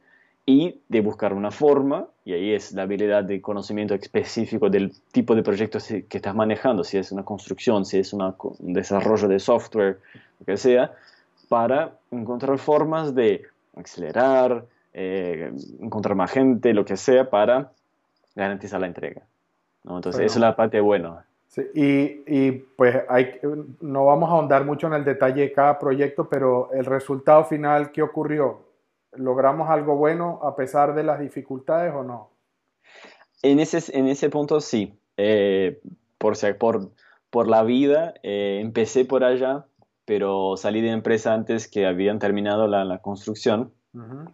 [0.46, 5.34] y de buscar una forma, y ahí es la habilidad de conocimiento específico del tipo
[5.34, 9.98] de proyecto que estás manejando, si es una construcción, si es un desarrollo de software,
[10.38, 10.92] lo que sea,
[11.48, 13.42] para encontrar formas de
[13.74, 17.72] acelerar, eh, encontrar más gente, lo que sea, para
[18.36, 19.22] garantizar la entrega.
[19.84, 21.24] Entonces, eso es la parte buena.
[21.48, 23.38] Sí, y, y, pues hay,
[23.80, 27.90] no vamos a ahondar mucho en el detalle de cada proyecto, pero el resultado final,
[27.92, 28.66] ¿qué ocurrió?
[29.12, 32.30] ¿Logramos algo bueno a pesar de las dificultades o no?
[33.42, 34.98] En ese, en ese punto sí.
[35.16, 35.80] Eh,
[36.18, 36.90] por, por,
[37.30, 39.64] por la vida, eh, empecé por allá,
[40.04, 43.72] pero salí de empresa antes que habían terminado la, la construcción,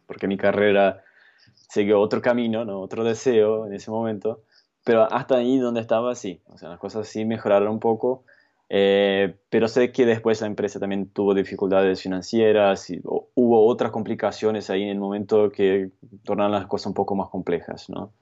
[0.07, 1.05] porque mi carrera
[1.69, 2.81] siguió otro camino, ¿no?
[2.81, 4.43] otro deseo en ese momento.
[4.85, 6.41] Pero hasta ahí donde estaba, sí.
[6.47, 8.25] O sea, las cosas sí mejoraron un poco.
[8.75, 14.71] Eh, pero sé que después la empresa también tuvo dificultades financieras y hubo otras complicaciones
[14.71, 15.91] ahí en el momento que
[16.25, 18.13] tornaron las cosas un poco más complejas, ¿no?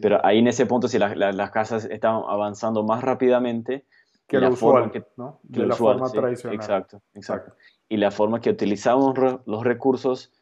[0.00, 3.84] Pero ahí en ese punto sí las casas estaban avanzando más rápidamente
[4.26, 5.40] que la forma que, ¿no?
[5.42, 6.56] De la forma tradicional.
[6.56, 7.54] Exacto, exacto.
[7.88, 10.32] Y la forma que utilizábamos los recursos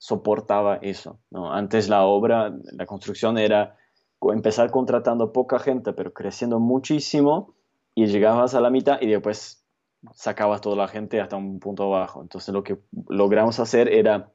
[0.00, 1.52] soportaba eso, ¿no?
[1.52, 3.76] Antes la obra, la construcción era
[4.32, 7.54] empezar contratando poca gente, pero creciendo muchísimo
[7.94, 9.62] y llegabas a la mitad y después
[10.14, 12.22] sacabas toda la gente hasta un punto bajo.
[12.22, 14.32] Entonces lo que logramos hacer era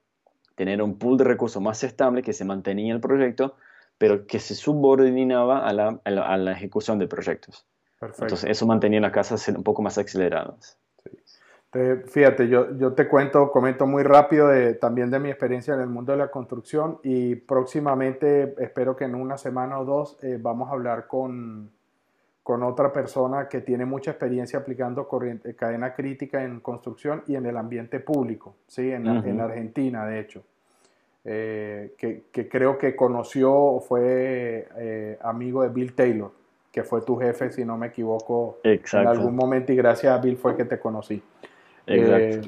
[0.54, 3.56] tener un pool de recursos más estable que se mantenía el proyecto,
[3.98, 7.66] pero que se subordinaba a la, a la, ejecución de proyectos.
[8.02, 10.78] Entonces eso mantenía las casas un poco más aceleradas.
[12.08, 15.88] Fíjate, yo, yo te cuento, comento muy rápido de, también de mi experiencia en el
[15.88, 20.70] mundo de la construcción y próximamente, espero que en una semana o dos, eh, vamos
[20.70, 21.70] a hablar con
[22.46, 27.48] con otra persona que tiene mucha experiencia aplicando corriente, cadena crítica en construcción y en
[27.48, 28.92] el ambiente público, ¿sí?
[28.92, 30.44] en, en Argentina, de hecho,
[31.24, 36.32] eh, que, que, creo que conoció o fue eh, amigo de Bill Taylor,
[36.72, 40.38] que fue tu jefe, si no me equivoco, en algún momento, y gracias a Bill
[40.38, 41.24] fue que te conocí.
[41.88, 42.42] Eh,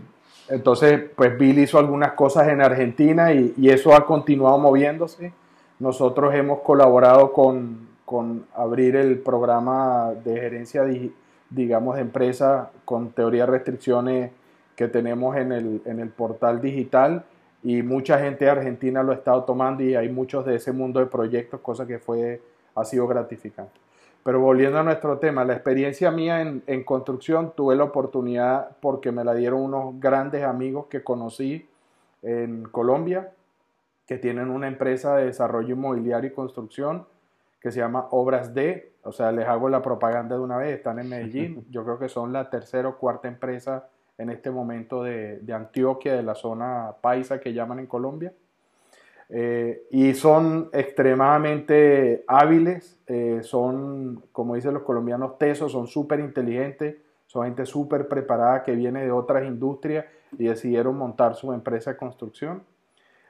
[0.50, 5.34] entonces, pues Bill hizo algunas cosas en Argentina y, eso ha continuado moviéndose.
[5.80, 10.84] Nosotros hemos colaborado con, con abrir el programa de gerencia,
[11.50, 14.32] digamos, de empresa con teoría de restricciones
[14.76, 17.26] que tenemos en el, en el portal digital
[17.64, 21.08] y mucha gente Argentina lo ha estado tomando y hay muchos de ese mundo de
[21.08, 22.42] proyectos, cosa que fue,
[22.76, 23.87] ha sido gratificante.
[24.28, 29.14] Pero volviendo a nuestro tema, la experiencia mía en, en construcción tuve la oportunidad porque
[29.14, 31.66] me la dieron unos grandes amigos que conocí
[32.24, 33.32] en Colombia,
[34.06, 37.06] que tienen una empresa de desarrollo inmobiliario y construcción
[37.62, 41.00] que se llama Obras de, o sea, les hago la propaganda de una vez, están
[41.00, 43.88] en Medellín, yo creo que son la tercera o cuarta empresa
[44.18, 48.34] en este momento de, Antioquia, de la zona paisa que llaman en Colombia.
[49.30, 56.96] Eh, y son extremadamente hábiles, eh, son, como dicen los colombianos, tesos, son súper inteligentes,
[57.26, 60.06] son gente súper preparada que viene de otras industrias
[60.38, 62.64] y decidieron montar su empresa de construcción.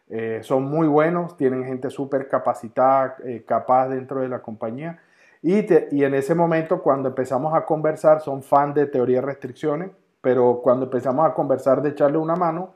[0.10, 5.00] Eh, son muy buenos, tienen gente súper capacitada, capaz dentro de la compañía.
[5.42, 9.92] Y, y, en ese momento, cuando empezamos a conversar, son fan de teoría de restricciones,
[10.22, 12.74] pero cuando empezamos a conversar de echarle una mano,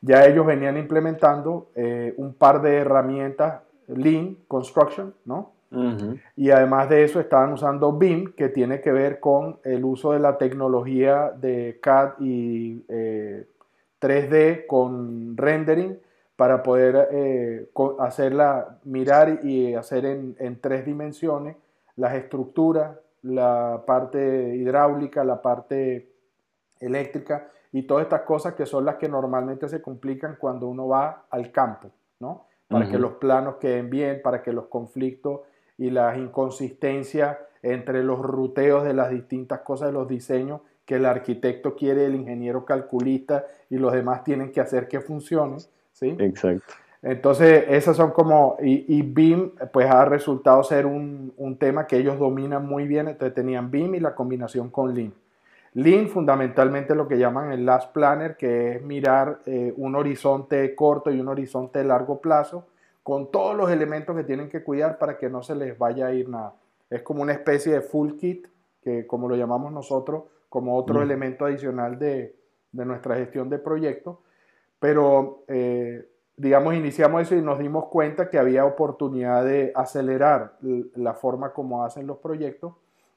[0.00, 5.52] ya ellos venían implementando eh, un par de herramientas Lean Construction, ¿no?
[6.36, 10.20] Y además de eso estaban usando BIM, que tiene que ver con el uso de
[10.20, 12.82] la tecnología de CAD y
[14.00, 15.98] 3D con rendering
[16.36, 21.56] para poder eh, hacerla, mirar y hacer en, tres dimensiones
[21.96, 26.12] las estructuras la parte hidráulica, la parte
[26.78, 31.26] eléctrica y todas estas cosas que son las que normalmente se complican cuando uno va
[31.28, 32.46] al campo, ¿no?
[32.68, 35.40] Para que los planos queden bien, para que los conflictos
[35.76, 41.04] y las inconsistencias entre los ruteos de las distintas cosas de los diseños que el
[41.04, 45.58] arquitecto quiere, el ingeniero calculista y los demás tienen que hacer que funcione,
[45.92, 46.16] ¿sí?
[46.18, 46.72] Exacto.
[47.02, 52.18] Entonces, esas son como, y, BIM pues ha resultado ser un, un, tema que ellos
[52.18, 55.12] dominan muy bien, entonces tenían BIM y la combinación con Lean.
[55.76, 61.10] Lean fundamentalmente lo que llaman el last planner, que es mirar eh, un horizonte corto
[61.10, 62.66] y un horizonte de largo plazo,
[63.02, 66.14] con todos los elementos que tienen que cuidar para que no se les vaya a
[66.14, 66.54] ir nada.
[66.88, 68.46] Es como una especie de full kit,
[68.82, 71.02] que como lo llamamos nosotros, como otro mm.
[71.02, 72.34] elemento adicional de,
[72.72, 74.16] de, nuestra gestión de proyectos.
[74.80, 76.08] Pero, eh,
[76.38, 80.56] digamos, iniciamos eso y nos dimos cuenta que había oportunidad de acelerar
[80.94, 82.72] la forma como hacen los proyectos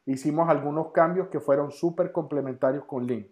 [0.06, 3.28] hicimos algunos cambios que fueron súper complementarios con Lean.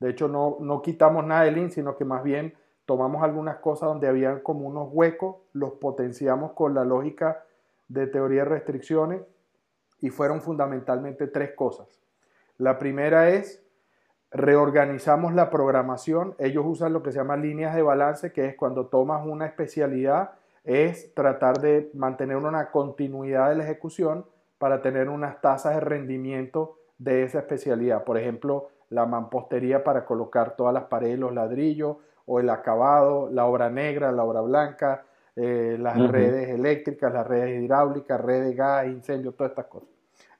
[0.00, 2.54] De hecho, no, no quitamos nada de Lean, sino que más bien
[2.86, 7.44] tomamos algunas cosas donde habían como unos huecos, los potenciamos con la lógica
[7.88, 9.22] de teoría de restricciones
[10.00, 12.00] y fueron fundamentalmente tres cosas.
[12.58, 13.62] La primera es
[14.32, 16.34] reorganizamos la programación.
[16.38, 20.32] Ellos usan lo que se llama líneas de balance, que es cuando tomas una especialidad,
[20.64, 24.24] es tratar de mantener una continuidad de la ejecución
[24.62, 28.04] para tener unas tasas de rendimiento de esa especialidad.
[28.04, 31.96] Por ejemplo, la mampostería para colocar todas las paredes, los ladrillos,
[32.26, 37.60] o el acabado, la obra negra, la obra blanca, eh, las redes eléctricas, las redes
[37.60, 39.88] hidráulicas, redes de gas, incendios, todas estas cosas.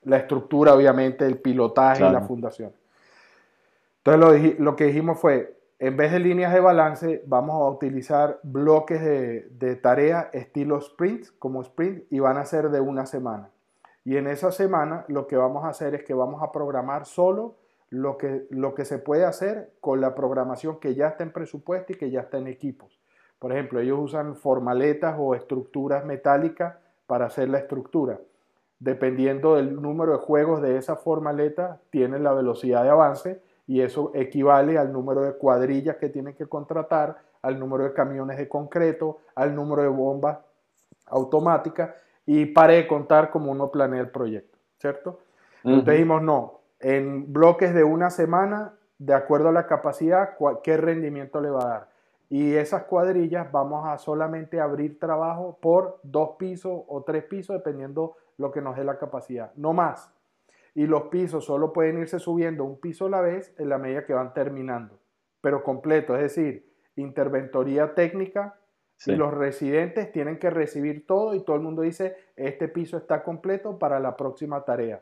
[0.03, 2.71] La estructura, obviamente, el pilotaje y la fundación.
[4.05, 9.01] Entonces lo, que dijimos fue, en vez de líneas de balance, vamos a utilizar bloques
[9.01, 13.49] de, de tarea estilo sprint, como sprint, y van a ser de una semana.
[14.05, 17.55] Y en esa semana lo que vamos a hacer es que vamos a programar solo
[17.89, 21.93] lo que, lo que se puede hacer con la programación que ya está en presupuesto
[21.93, 22.99] y que ya está en equipos.
[23.39, 26.75] Por ejemplo, ellos usan formaletas o estructuras metálicas
[27.07, 28.19] para hacer la estructura.
[28.79, 34.11] Dependiendo del número de juegos de esa formaleta, tienen la velocidad de avance y eso
[34.13, 39.19] equivale al número de cuadrillas que tienen que contratar, al número de camiones de concreto,
[39.35, 40.39] al número de bombas
[41.07, 41.91] automáticas
[42.25, 45.19] y pare de contar como uno planea el proyecto, ¿cierto?
[45.63, 51.41] Entonces dijimos, no, en bloques de una semana, de acuerdo a la capacidad, qué rendimiento
[51.41, 51.89] le va a dar.
[52.29, 58.15] Y esas cuadrillas vamos a solamente abrir trabajo por dos pisos o tres pisos, dependiendo
[58.37, 60.11] lo que nos dé la capacidad, no más.
[60.75, 64.05] Y los pisos solo pueden irse subiendo un piso a la vez en la medida
[64.05, 64.97] que van terminando,
[65.41, 68.57] pero completo, es decir, interventoría técnica,
[69.05, 73.23] y los residentes tienen que recibir todo y todo el mundo dice, este piso está
[73.23, 75.01] completo para la próxima tarea.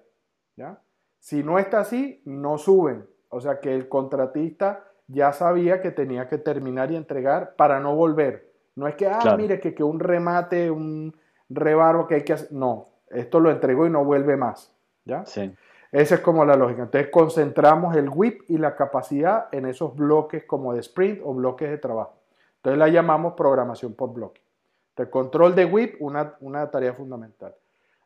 [0.55, 0.81] ¿ya?
[1.19, 3.05] Si no está así, no suben.
[3.29, 7.95] O sea que el contratista ya sabía que tenía que terminar y entregar para no
[7.95, 8.51] volver.
[8.75, 11.15] No es que, ah, mire, que, que un remate, un
[11.49, 12.51] rebarbo que hay que hacer.
[12.51, 14.75] No, esto lo entregó y no vuelve más.
[15.05, 15.25] ¿ya?
[15.25, 15.53] Sí.
[15.91, 16.83] Esa es como la lógica.
[16.83, 21.69] Entonces concentramos el WIP y la capacidad en esos bloques como de sprint o bloques
[21.69, 22.20] de trabajo.
[22.61, 24.41] Entonces la llamamos programación por bloque.
[25.01, 27.55] El control de una, una tarea fundamental.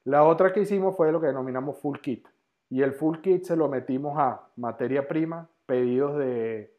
[0.06, 2.26] La otra que hicimos fue lo que denominamos full kit.
[2.70, 6.74] Y el full kit se lo metimos a materia prima, pedidos de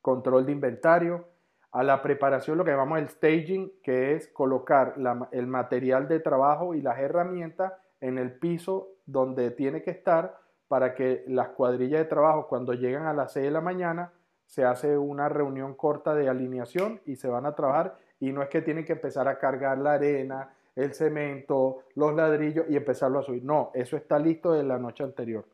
[0.00, 1.24] control de inventario,
[1.72, 4.94] a la preparación, lo que llamamos el staging, que es colocar
[5.32, 10.38] el material de trabajo y las herramientas en el piso donde tiene que estar
[10.68, 14.12] para que las cuadrillas de trabajo cuando llegan a las 6 de la mañana
[14.48, 18.48] se hace una reunión corta de alineación y se van a trabajar y no es
[18.48, 23.22] que tienen que empezar a cargar la arena, el cemento, los ladrillos y empezarlo a
[23.22, 23.44] subir.
[23.44, 25.44] No, eso está listo de la noche anterior.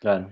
[0.00, 0.28] Claro.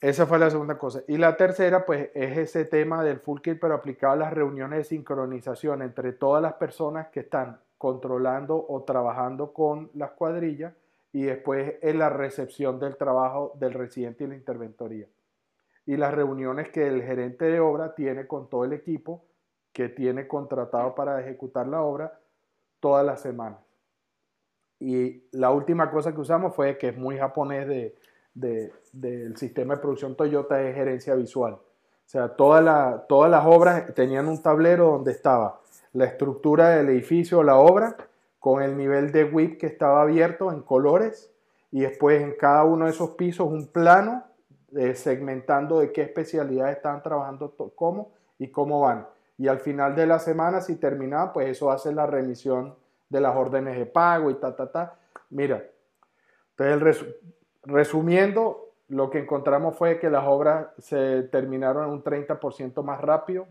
[0.00, 1.02] Esa fue la segunda cosa.
[1.06, 4.78] Y la tercera, pues, es ese tema del full kit, pero aplicado a las reuniones
[4.78, 10.74] de sincronización entre todas las personas que están controlando o trabajando con las cuadrillas
[11.12, 15.06] y después en la recepción del trabajo del residente y la interventoría
[15.86, 19.24] y las reuniones que el gerente de obra tiene con todo el equipo
[19.72, 22.18] que tiene contratado para ejecutar la obra
[22.80, 23.58] todas las semanas.
[24.80, 27.94] Y la última cosa que usamos fue que es muy japonés de,
[28.92, 31.54] del sistema de producción Toyota es gerencia visual.
[31.54, 35.60] O sea, toda todas las obras tenían un tablero donde estaba
[35.92, 37.96] la estructura del edificio la obra
[38.38, 41.32] con el nivel de WIP que estaba abierto en colores
[41.70, 44.24] y después en cada uno de esos pisos un plano
[44.94, 49.06] segmentando de qué especialidades están trabajando, cómo y cómo van.
[49.36, 52.74] Y al final de la semana, si termina, pues eso hace la remisión
[53.08, 54.98] de las órdenes de pago y ta, ta, ta.
[55.30, 55.64] Mira,
[56.56, 57.06] entonces
[57.64, 63.46] resumiendo, lo que encontramos fue que las obras se terminaron un 30% más rápido.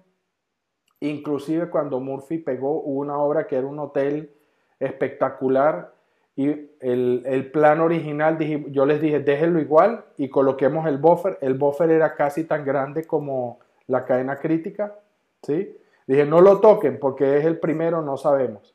[0.99, 4.33] Inclusive cuando Murphy pegó, una obra que era un hotel
[4.79, 5.93] espectacular
[6.35, 6.47] y
[6.79, 8.39] el, el plan original,
[8.71, 11.37] yo les dije, déjenlo igual y coloquemos el buffer.
[11.41, 14.95] El buffer era casi tan grande como la cadena crítica,
[15.43, 15.77] ¿sí?
[16.07, 18.73] Dije, no lo toquen porque es el primero, no sabemos.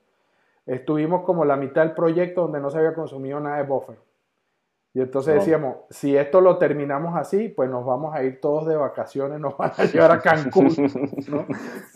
[0.67, 3.97] Estuvimos como la mitad del proyecto donde no se había consumido nada de buffer.
[4.95, 8.77] Y entonces decíamos, si esto lo terminamos así, pues nos vamos a ir todos de
[8.77, 10.75] vacaciones, nos van a llevar a Cancún,
[11.29, 11.47] ¿no?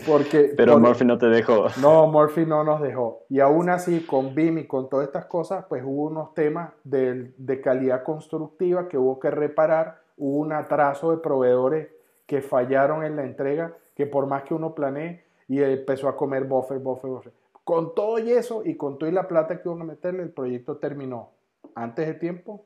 [0.07, 1.67] Porque, Pero Murphy no te dejó.
[1.81, 3.25] No, Murphy no nos dejó.
[3.29, 7.33] Y aún así, con BIM y con todas estas cosas, pues hubo unos temas de,
[7.37, 11.89] de calidad constructiva que hubo que reparar, hubo un atraso de proveedores
[12.27, 16.45] que fallaron en la entrega, que por más que uno planee, y empezó a comer
[16.45, 17.33] buffer, buffer, buffer.
[17.65, 20.77] Con todo y eso, y con toda la plata que iban a meterle, el proyecto
[20.77, 21.31] terminó
[21.75, 22.65] antes de tiempo,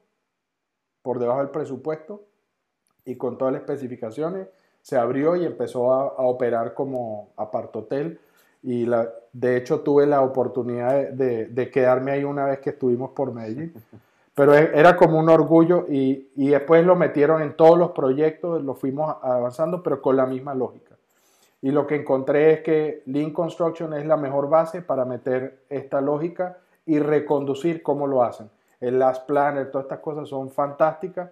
[1.07, 2.25] por debajo del presupuesto
[3.05, 4.49] y con todas las especificaciones,
[4.83, 8.19] se abrió y empezó a, operar como apartotel.
[8.64, 13.33] Y la, de hecho tuve la oportunidad de, quedarme ahí una vez que estuvimos por
[13.33, 13.73] Medellín.
[14.35, 18.64] Pero e, era como un orgullo y, y después lo metieron en todos los proyectos,
[18.64, 20.97] lo fuimos avanzando, pero con la misma lógica.
[21.62, 26.01] Y lo que encontré es que Lean Construction es la mejor base para meter esta
[26.01, 31.31] lógica y reconducir cómo lo hacen el Last Planner, todas estas cosas son fantásticas,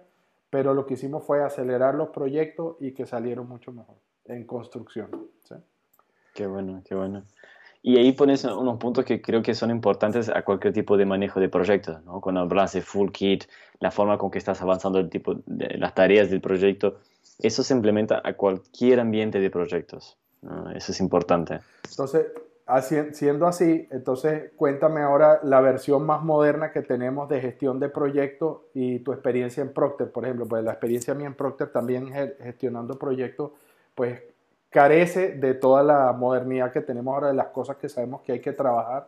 [0.49, 5.09] pero lo que hicimos fue acelerar los proyectos y que salieron mucho mejor en construcción.
[6.33, 7.23] Qué bueno, qué bueno.
[7.81, 11.39] Y ahí pones unos puntos que creo que son importantes a cualquier tipo de manejo
[11.39, 12.19] de proyectos, ¿no?
[12.19, 13.45] Cuando hablas de full kit,
[13.79, 16.97] la forma con que estás avanzando el tipo de las tareas del proyecto,
[17.37, 20.17] eso se implementa a cualquier ambiente de proyectos.
[20.73, 21.59] Eso es importante.
[21.89, 22.27] Entonces,
[23.11, 28.61] siendo así, entonces cuéntame ahora la versión más moderna que tenemos de gestión de proyectos
[28.73, 32.97] y tu experiencia en Procter, por ejemplo, pues la experiencia mía en Procter también gestionando
[32.97, 33.51] proyectos,
[33.93, 34.21] pues
[34.71, 38.39] carece de toda la modernidad que tenemos ahora, de las cosas que sabemos que hay
[38.41, 39.07] que trabajar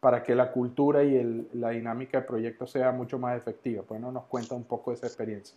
[0.00, 3.84] para que la cultura y la dinámica de proyectos sea mucho más efectiva.
[3.86, 5.56] Pues no nos cuenta un poco de esa experiencia.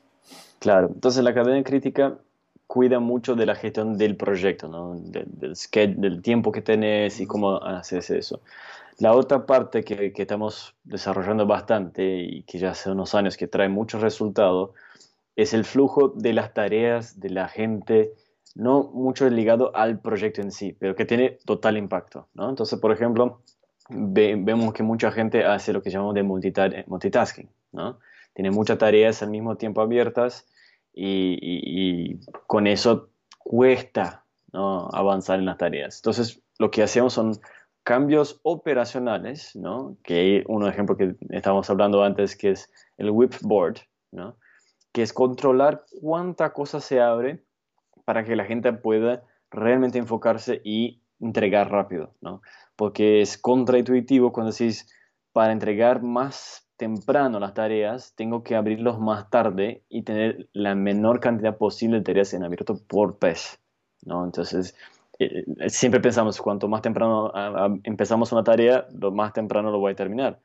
[0.59, 2.17] Claro, entonces la cadena crítica
[2.67, 8.41] cuida mucho de la gestión del proyecto, del, tiempo que tenés y cómo haces eso.
[8.97, 13.69] La otra parte que, estamos desarrollando bastante y que ya hace unos años que trae
[13.69, 14.71] muchos resultados
[15.35, 18.13] es el flujo de las tareas de la gente,
[18.55, 22.27] no mucho ligado al proyecto en sí, pero que tiene total impacto.
[22.37, 23.41] Entonces, por ejemplo,
[23.89, 27.49] vemos que mucha gente hace lo que llamamos de multitasking.
[28.33, 30.45] Tiene muchas tareas al mismo tiempo abiertas
[30.95, 34.89] y, con eso cuesta ¿no?
[34.93, 35.97] avanzar en las tareas.
[35.97, 37.39] Entonces, lo que hacemos son
[37.83, 39.97] cambios operacionales, ¿no?
[40.03, 43.79] que un ejemplo que estábamos hablando antes, que es el whipboard,
[44.11, 44.37] ¿no?
[44.91, 47.43] que es controlar cuánta cosa se abre
[48.05, 52.41] para que la gente pueda realmente enfocarse y entregar rápido, ¿no?
[52.75, 54.89] porque es contraintuitivo cuando decís,
[55.31, 61.19] para entregar más temprano las tareas, tengo que abrirlos más tarde y tener la menor
[61.19, 63.59] cantidad posible de tareas en abierto por pez.
[64.03, 64.23] ¿no?
[64.25, 64.75] Entonces,
[65.19, 67.31] eh, eh, siempre pensamos, cuanto más temprano
[67.83, 70.39] empezamos una tarea, lo más temprano lo voy a terminar.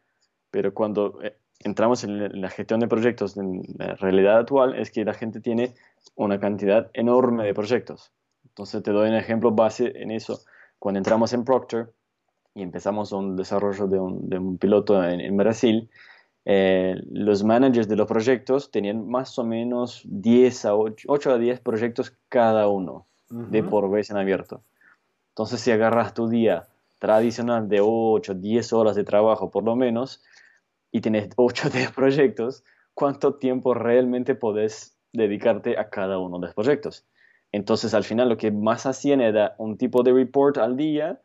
[0.51, 5.05] Pero cuando eh, entramos en la gestión de proyectos en la realidad actual, es que
[5.05, 5.75] la gente tiene
[6.15, 8.13] una cantidad enorme de proyectos.
[8.45, 10.41] Entonces, te doy un ejemplo base en eso.
[10.79, 11.93] Cuando entramos en Procter
[12.55, 15.89] y empezamos un desarrollo de un, piloto en Brasil,
[16.53, 21.61] eh, los managers de los proyectos tenían más o menos 10 a 8, a 10
[21.61, 24.61] proyectos cada uno de por vez en abierto.
[25.29, 26.67] Entonces, si agarras tu día
[26.99, 30.25] tradicional de 8, 10 horas de trabajo por lo menos
[30.91, 36.47] y tienes 8 o 10 proyectos, ¿cuánto tiempo realmente podés dedicarte a cada uno de
[36.47, 37.05] los proyectos?
[37.53, 41.21] Entonces, al final, lo que más hacían era un tipo de report al día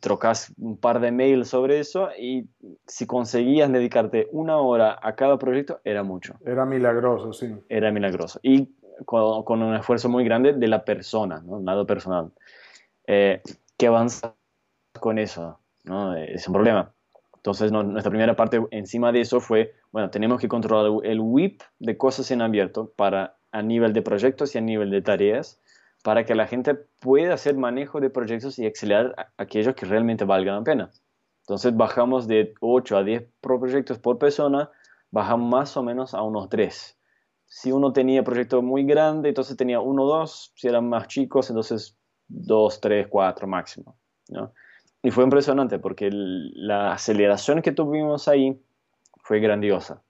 [0.00, 2.48] trocas un par de mails sobre eso y
[2.86, 6.34] si conseguías dedicarte una hora a cada proyecto, era mucho.
[6.44, 7.52] Era milagroso, sí.
[7.68, 8.38] Era milagroso.
[8.42, 8.68] Y
[9.04, 11.60] con, un esfuerzo muy grande de la persona, ¿no?
[11.60, 12.30] Lado personal.
[13.06, 13.42] Eh,
[13.76, 14.34] ¿Qué avanza
[15.00, 15.58] con eso?
[15.84, 16.14] ¿no?
[16.14, 16.92] Es un problema.
[17.36, 21.96] Entonces, nuestra primera parte encima de eso fue, bueno, tenemos que controlar el WIP de
[21.96, 25.58] cosas en abierto para a nivel de proyectos y a nivel de tareas
[26.02, 30.56] para que la gente pueda hacer manejo de proyectos y acelerar aquellos que realmente valgan
[30.56, 30.90] la pena.
[31.42, 34.70] Entonces bajamos de 8 a 10 proyectos por persona,
[35.10, 36.96] bajamos más o menos a unos 3.
[37.46, 41.50] Si uno tenía proyecto muy grande, entonces tenía uno o dos, si eran más chicos,
[41.50, 41.96] entonces
[42.28, 43.96] 2, 3, 4 máximo.
[45.02, 48.60] Y fue impresionante porque la aceleración que tuvimos ahí
[49.22, 50.02] fue grandiosa.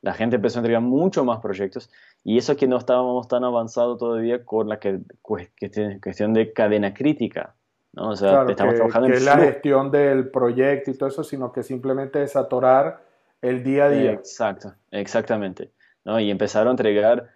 [0.00, 1.90] la gente empezó a entregar mucho más proyectos
[2.28, 7.54] y eso que no estábamos tan avanzados todavía con la que, cuestión de cadena crítica.
[7.92, 8.08] ¿no?
[8.08, 11.62] O sea, estamos trabajando en es la gestión del proyecto y todo eso, sino que
[11.62, 13.00] simplemente desatorar
[13.40, 14.10] el día a día.
[14.10, 15.70] Exacto, exactamente.
[16.04, 16.18] ¿no?
[16.18, 17.30] Y empezaron a entregar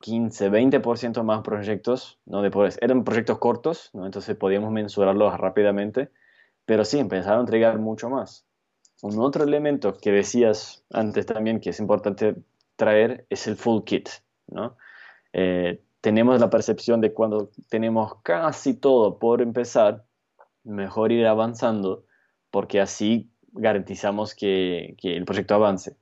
[0.00, 2.42] 15, 20% más proyectos, ¿no?
[2.42, 2.50] De
[2.82, 4.04] eran proyectos cortos, ¿no?
[4.04, 6.10] entonces podíamos mensurarlos rápidamente,
[6.66, 8.44] pero sí, empezaron a entregar mucho más.
[9.00, 12.34] Un otro elemento que decías antes también que es importante
[12.76, 14.10] traer es el full kit,
[14.46, 14.76] ¿no?
[15.32, 20.04] Eh, tenemos la percepción de cuando tenemos casi todo por empezar,
[20.62, 22.04] mejor ir avanzando,
[22.50, 25.96] porque así garantizamos que, que el proyecto avance.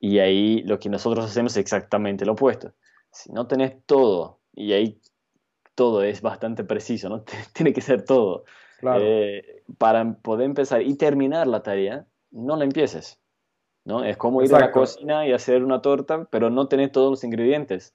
[0.00, 2.74] Y ahí lo que nosotros hacemos es exactamente lo opuesto
[3.12, 5.00] si no tenés todo, y ahí
[5.74, 7.24] todo es bastante preciso, ¿no?
[7.52, 8.44] Tiene que ser todo.
[8.82, 13.20] Eh, para poder empezar y terminar la tarea, no la empieces.
[13.88, 14.04] ¿No?
[14.04, 17.24] Es como ir a la cocina y hacer una torta, pero no tenés todos los
[17.24, 17.94] ingredientes.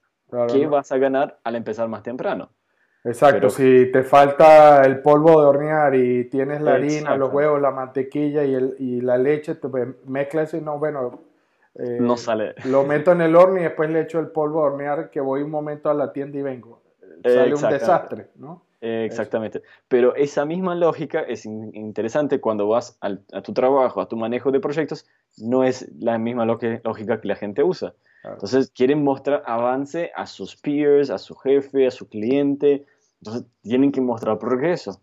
[0.52, 2.50] ¿Qué vas a ganar al empezar más temprano?
[3.04, 7.70] Exacto, si te falta el polvo de hornear y tienes la harina, los huevos, la
[7.70, 9.68] mantequilla y, el, y la leche, te
[10.06, 11.20] mezclas y no, bueno,
[11.76, 12.54] eh, no sale.
[12.64, 15.42] Lo meto en el horno y después le echo el polvo a hornear que voy
[15.42, 16.80] un momento a la tienda y vengo.
[17.22, 18.62] Sale un desastre, ¿no?
[18.84, 19.62] Exactamente.
[19.88, 24.60] Pero esa misma lógica es interesante cuando vas a tu trabajo, a tu manejo de
[24.60, 25.06] proyectos,
[25.38, 27.94] no es la misma lógica que la gente usa.
[28.24, 32.86] Entonces quieren mostrar avance a sus peers, a su jefe, a su cliente.
[33.20, 35.00] Entonces tienen que mostrar progreso.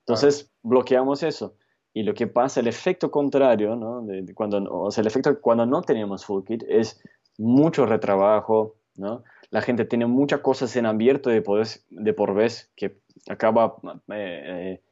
[0.00, 1.54] Entonces bloqueamos eso.
[1.92, 4.02] Y lo que pasa, el efecto contrario, ¿no?
[4.02, 7.00] De, cuando, o sea, el efecto cuando no tenemos full kit es
[7.38, 9.22] mucho retrabajo, ¿no?
[9.50, 11.42] La gente tiene muchas cosas en abierto de,
[11.90, 12.98] de por vez que
[13.28, 13.76] acaba
[14.08, 14.82] eh, eh,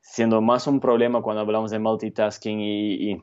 [0.00, 3.22] siendo más un problema cuando hablamos de multitasking y,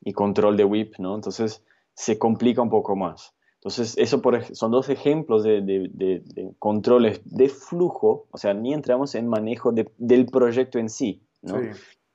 [0.00, 1.14] y, control de WIP, ¿no?
[1.14, 1.64] Entonces
[1.94, 3.34] se complica un poco más.
[3.56, 8.72] Entonces, eso por, son dos ejemplos de, de, de, controles de flujo, o sea, ni
[8.72, 11.60] entramos en manejo del proyecto en sí, ¿no?
[11.60, 11.68] Sí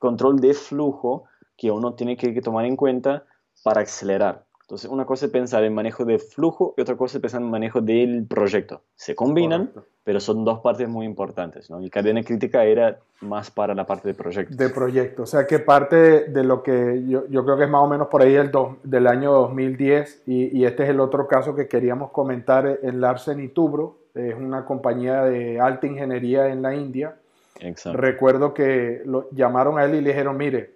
[0.04, 1.24] control de flujo
[1.56, 3.26] que uno tiene que, tomar en cuenta
[3.64, 4.46] para acelerar.
[4.74, 7.52] Entonces, una cosa es pensar en manejo de flujo y otra cosa es pensar en
[7.52, 8.82] manejo del proyecto.
[8.96, 9.70] Se combinan,
[10.04, 11.70] pero son dos partes muy importantes.
[11.70, 11.80] ¿no?
[11.80, 14.56] Y cadena crítica era más para la parte de proyecto.
[14.56, 15.22] De proyecto.
[15.22, 18.08] O sea, que parte de lo que yo, yo creo que es más o menos
[18.08, 18.52] por ahí el
[18.82, 23.42] del año 2010, y, y, este es el otro caso que queríamos comentar en Larsen
[23.42, 27.16] y Tubro, es una compañía de alta ingeniería en la India,
[27.94, 30.72] Recuerdo que lo llamaron a él y le dijeron, mire,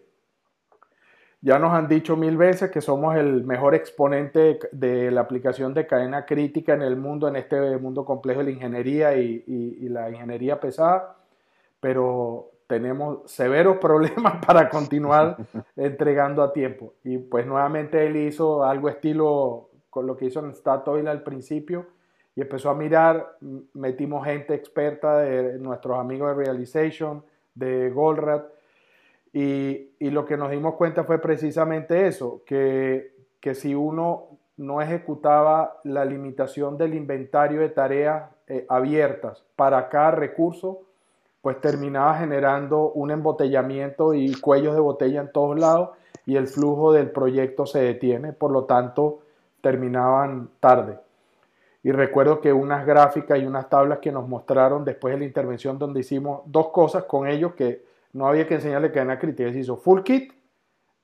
[1.48, 5.88] ya nos han dicho mil veces que somos el mejor exponente de la aplicación de
[5.88, 10.60] cadena crítica en el mundo, en este mundo complejo de la ingeniería y, la ingeniería
[10.60, 11.16] pesada,
[11.80, 15.38] pero tenemos severos problemas para continuar
[15.78, 16.96] entregando a tiempo.
[17.06, 21.88] Y pues nuevamente él hizo algo estilo con lo que hizo en Statoil al principio,
[22.36, 23.38] y empezó a mirar,
[23.74, 27.24] metimos gente experta de nuestros amigos de Realization,
[27.56, 28.57] de Goldratt,
[29.40, 35.80] y, lo que nos dimos cuenta fue precisamente eso, que, que, si uno no ejecutaba
[35.84, 40.82] la limitación del inventario de tareas eh, abiertas para cada recurso,
[41.44, 45.92] pues terminaba generando un embotellamiento y cuellos de botella en todos lados
[46.26, 49.20] y el flujo del proyecto se detiene, por lo tanto
[49.62, 50.98] terminaban tarde.
[51.84, 55.78] Y recuerdo que unas gráficas y unas tablas que nos mostraron después de la intervención
[55.78, 57.86] donde hicimos dos cosas con ellos que
[58.18, 59.52] no había que enseñarle cadena crítica.
[59.52, 60.34] Se hizo full kit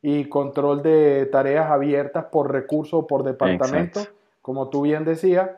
[0.01, 4.01] y control de tareas abiertas por recurso o por departamento,
[4.41, 5.51] como tú bien decías,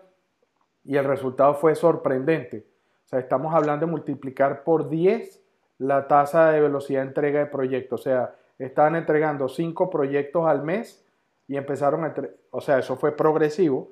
[0.84, 2.68] y el resultado fue sorprendente.
[3.06, 5.41] O sea, estamos hablando de multiplicar por 10
[5.80, 8.01] la tasa de velocidad de entrega de proyectos.
[8.01, 11.03] O sea, estaban entregando 5 proyectos al mes
[11.47, 12.14] y empezaron a...
[12.51, 13.89] O sea, eso fue progresivo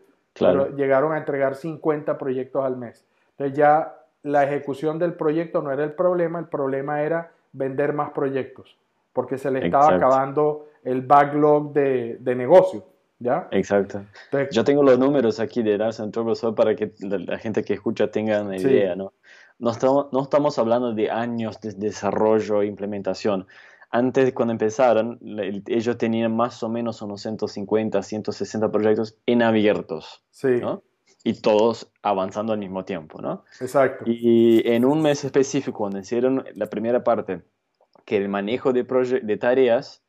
[0.76, 3.06] llegaron a entregar 50 proyectos al mes.
[3.32, 8.12] Entonces ya la ejecución del proyecto no era el problema, el problema era vender más
[8.12, 8.78] proyectos,
[9.14, 12.86] porque se le estaba acabando el backlog de, de negocio.
[13.20, 13.48] ¿Ya?
[13.52, 14.04] Exacto.
[14.52, 18.12] Yo tengo los números aquí de Lars Turbo solo para que la, gente que escucha
[18.12, 19.14] tenga una idea, ¿no?
[19.60, 23.48] No estamos, no estamos hablando de años de desarrollo e implementación
[23.96, 25.20] antes, cuando empezaron,
[25.68, 30.24] ellos tenían más o menos unos 150, 160 proyectos en abiertos.
[30.32, 30.58] Sí.
[30.60, 30.82] ¿no?
[31.24, 33.46] Y todos avanzando al mismo tiempo, ¿no?
[33.62, 34.04] Exacto.
[34.06, 37.42] Y en un mes específico, cuando hicieron la primera parte,
[38.06, 40.04] que el manejo de, de tareas,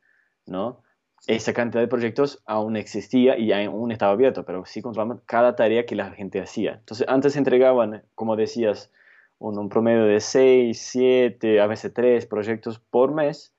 [0.47, 0.83] ¿no?
[1.27, 5.87] Esa cantidad de proyectos aún existía y aún estaba abierto, pero sí controlaban cada tarea
[5.87, 6.75] que la gente hacía.
[6.75, 8.91] Entonces, antes entregaban, como decías,
[9.39, 13.55] un, un promedio de 6, 7, a veces 3 proyectos por mes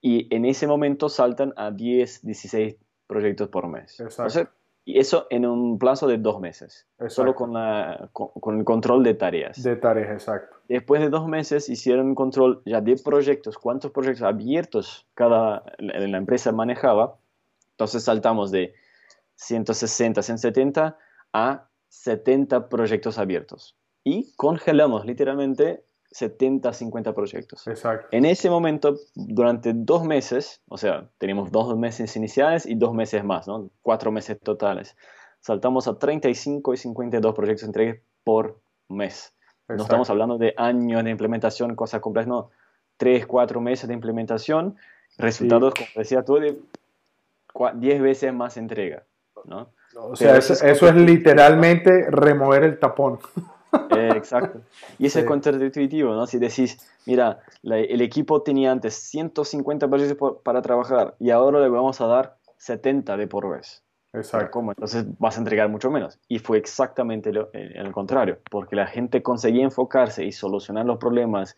[0.00, 4.00] y en ese momento saltan a 10, 16 proyectos por mes.
[4.00, 4.50] Exacto.
[4.90, 9.14] Y eso en un plazo de dos meses, solo con, la, con, el control de
[9.14, 9.62] tareas.
[9.62, 10.56] De tareas, exacto.
[10.68, 16.18] Después de dos meses hicieron un control ya de proyectos, cuántos proyectos abiertos cada la
[16.18, 17.18] empresa manejaba.
[17.74, 18.74] Entonces saltamos de
[19.36, 20.98] 160, 170
[21.34, 23.76] a 70 proyectos abiertos.
[24.02, 27.66] Y congelamos literalmente 70, 50 proyectos.
[27.66, 28.08] Exacto.
[28.10, 33.24] En ese momento, durante dos meses, o sea, teníamos dos meses iniciales y dos meses
[33.24, 33.70] más, ¿no?
[33.82, 34.96] Cuatro meses totales.
[35.40, 39.34] Saltamos a 35 y 52 proyectos entregues por mes.
[39.68, 42.50] No estamos hablando de años de implementación, cosas complejas, no.
[42.96, 44.76] Tres, cuatro meses de implementación,
[45.16, 46.58] resultados, como decía tú, de
[47.74, 49.04] 10 veces más entrega,
[49.44, 49.72] ¿no?
[49.96, 53.18] O sea, eso, es literalmente remover el tapón.
[53.90, 54.60] Eh, exacto.
[54.98, 56.26] Y ese es contradictivo, ¿no?
[56.26, 62.00] Si decís, mira, el equipo tenía antes 150 proyectos para trabajar y ahora le vamos
[62.00, 63.82] a dar 70 de por vez.
[64.12, 64.50] Exacto.
[64.50, 64.72] ¿Cómo?
[64.72, 66.18] Entonces vas a entregar mucho menos.
[66.28, 71.56] Y fue exactamente lo, el contrario, porque la gente conseguía enfocarse y solucionar los problemas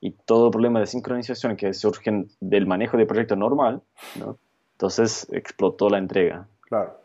[0.00, 3.82] y todo el problema de sincronización que surgen del manejo de proyecto normal,
[4.18, 4.38] ¿no?
[4.72, 6.46] Entonces explotó la entrega.
[6.62, 6.96] Claro.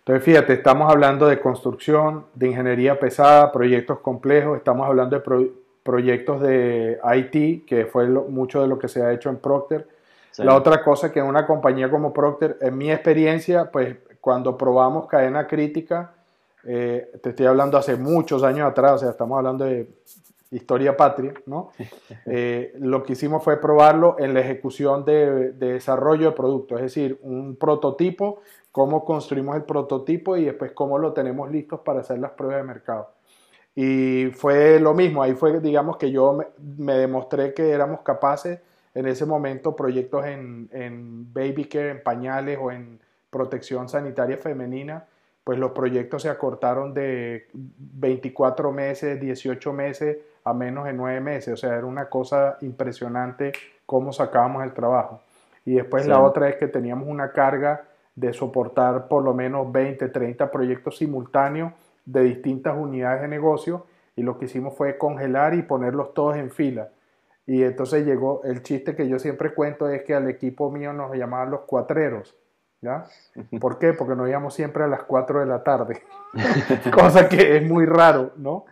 [0.00, 5.50] Entonces, fíjate, estamos hablando de construcción, de ingeniería pesada, proyectos complejos, estamos hablando de
[5.82, 9.86] proyectos de IT, que fue mucho de lo que se ha hecho en Procter.
[10.38, 15.06] La otra cosa que en una compañía como Procter, en mi experiencia, pues cuando probamos
[15.06, 16.12] cadena crítica,
[16.64, 19.86] eh, te estoy hablando hace muchos años atrás, o sea, estamos hablando de
[20.50, 21.72] historia patria, ¿no?
[22.26, 26.82] Eh, lo que hicimos fue probarlo en la ejecución de, de, desarrollo de producto, es
[26.82, 28.42] decir, un prototipo
[28.72, 32.62] cómo construimos el prototipo y después cómo lo tenemos listos para hacer las pruebas de
[32.64, 33.10] mercado.
[33.74, 38.60] Y fue lo mismo, ahí fue, digamos, que yo me, demostré que éramos capaces
[38.94, 43.00] en ese momento, proyectos en, en baby care, en pañales o en
[43.30, 45.06] protección sanitaria femenina,
[45.44, 51.54] pues los proyectos se acortaron de 24 meses, 18 meses a menos de 9 meses.
[51.54, 53.52] O sea, era una cosa impresionante
[53.86, 55.22] cómo sacábamos el trabajo.
[55.64, 60.08] Y después la otra es que teníamos una carga de soportar por lo menos 20,
[60.08, 61.72] 30 proyectos simultáneos
[62.04, 63.86] de distintas unidades de negocio
[64.16, 66.90] y lo que hicimos fue congelar y ponerlos todos en fila.
[67.46, 71.16] Y entonces llegó el chiste que yo siempre cuento es que al equipo mío nos
[71.16, 72.36] llamaban los cuatreros.
[72.82, 73.04] ¿Ya?
[73.60, 73.92] ¿Por qué?
[73.92, 76.02] Porque nos íbamos siempre a las 4 de la tarde,
[76.94, 78.64] cosa que es muy raro, ¿no?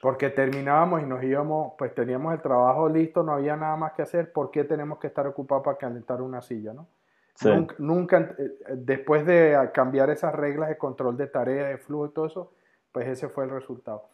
[0.00, 4.02] Porque terminábamos y nos íbamos, pues teníamos el trabajo listo, no había nada más que
[4.02, 6.86] hacer, ¿por qué tenemos que estar ocupados para calentar una silla, ¿no?
[7.78, 12.26] Nunca, eh, después de cambiar esas reglas de control de tarea, de flujo y todo
[12.26, 12.52] eso,
[12.92, 14.04] pues ese fue el resultado.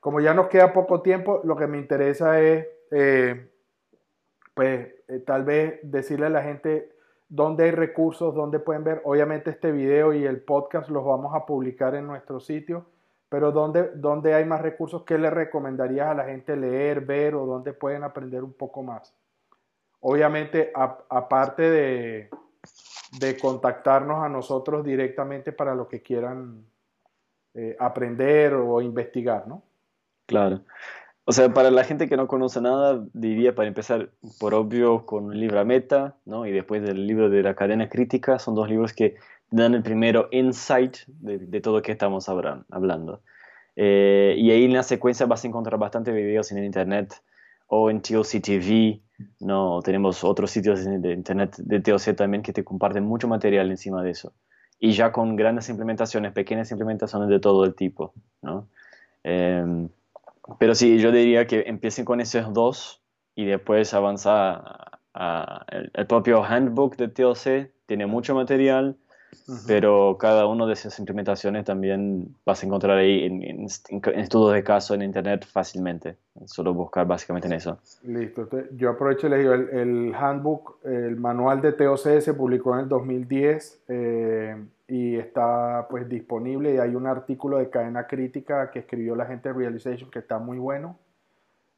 [0.00, 3.48] Como ya nos queda poco tiempo, lo que me interesa es, eh,
[4.54, 6.92] pues, eh, tal vez decirle a la gente
[7.28, 9.00] dónde hay recursos, dónde pueden ver.
[9.04, 12.86] Obviamente este video y el podcast los vamos a publicar en nuestro sitio,
[13.28, 17.46] pero dónde, dónde hay más recursos, ¿qué le recomendarías a la gente leer, ver o
[17.46, 19.14] dónde pueden aprender un poco más?
[20.00, 22.30] Obviamente, aparte de,
[23.18, 26.64] de contactarnos a nosotros directamente para lo que quieran
[27.54, 29.62] eh, aprender o investigar, ¿no?
[30.26, 30.62] Claro.
[31.26, 35.32] O sea, para la gente que no conoce nada, diría para empezar, por obvio, con
[35.32, 36.46] el Meta, ¿no?
[36.46, 39.16] Y después del libro de la cadena crítica, son dos libros que
[39.50, 43.22] dan el primero insight de, todo lo que estamos hablando.
[43.76, 47.14] Eh, y ahí en la secuencia vas a encontrar bastantes videos en el internet
[47.76, 49.00] o en TLC TV,
[49.40, 54.00] no, tenemos otros sitios de internet de TOC también que te comparten mucho material encima
[54.02, 54.32] de eso.
[54.78, 58.12] Y ya con grandes implementaciones, pequeñas implementaciones de todo el tipo,
[58.42, 58.68] ¿no?
[59.24, 59.88] Em,
[60.60, 63.02] pero sí, yo diría que empiecen con esos dos
[63.34, 64.62] y después avanza
[65.12, 68.96] a, el, propio handbook de TOC, tiene mucho material,
[69.66, 74.94] pero cada una de esas implementaciones también vas a encontrar ahí en, estudios de caso
[74.94, 76.16] en internet fácilmente.
[76.46, 77.78] Solo buscar básicamente en eso.
[78.02, 78.48] Listo.
[78.76, 82.88] Yo aprovecho y les digo, el, handbook, el manual de TOC se publicó en el
[82.88, 84.56] 2010 eh,
[84.88, 89.48] y está pues disponible y hay un artículo de cadena crítica que escribió la gente
[89.48, 90.98] de Realization que está muy bueno.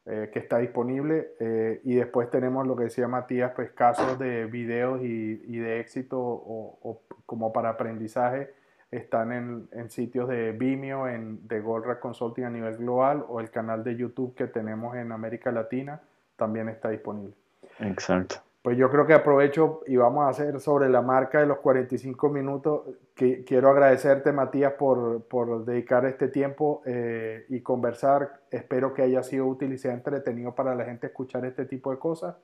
[0.09, 4.45] Eh, que está disponible eh, y después tenemos lo que decía Matías, pues casos de
[4.45, 8.53] videos y, de éxito o, como para aprendizaje
[8.89, 13.49] están en, en sitios de Vimeo, en, de Goldrack Consulting a nivel global o el
[13.49, 15.99] canal de YouTube que tenemos en América Latina
[16.37, 17.33] también está disponible.
[17.79, 18.46] Exacto.
[18.67, 22.27] Pues yo creo que aprovecho y vamos a hacer sobre la marca de los 45
[22.27, 22.81] minutos.
[23.15, 28.41] Que, quiero agradecerte, Matías, por, por dedicar este tiempo eh, y conversar.
[28.51, 31.97] Espero que haya sido útil y sea entretenido para la gente escuchar este tipo de
[31.97, 32.35] cosas.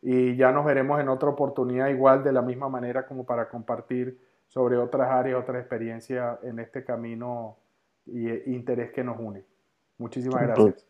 [0.00, 4.18] Y ya nos veremos en otra oportunidad igual de la misma manera como para compartir
[4.46, 7.58] sobre otras áreas, otras experiencias en este camino
[8.06, 9.44] y eh, interés que nos une.
[9.98, 10.86] Muchísimas gracias.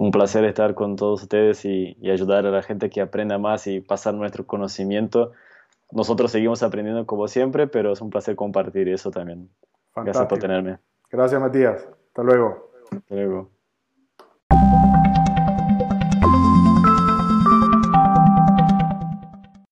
[0.00, 3.66] Un placer estar con todos ustedes y, y ayudar a la gente que aprenda más
[3.66, 5.32] y pasar nuestro conocimiento.
[5.92, 9.50] Nosotros seguimos aprendiendo como siempre, pero es un placer compartir eso también.
[9.94, 10.78] Gracias por tenerme.
[11.10, 11.86] Gracias, Matías.
[12.08, 12.70] Hasta luego.
[12.90, 13.50] Hasta luego.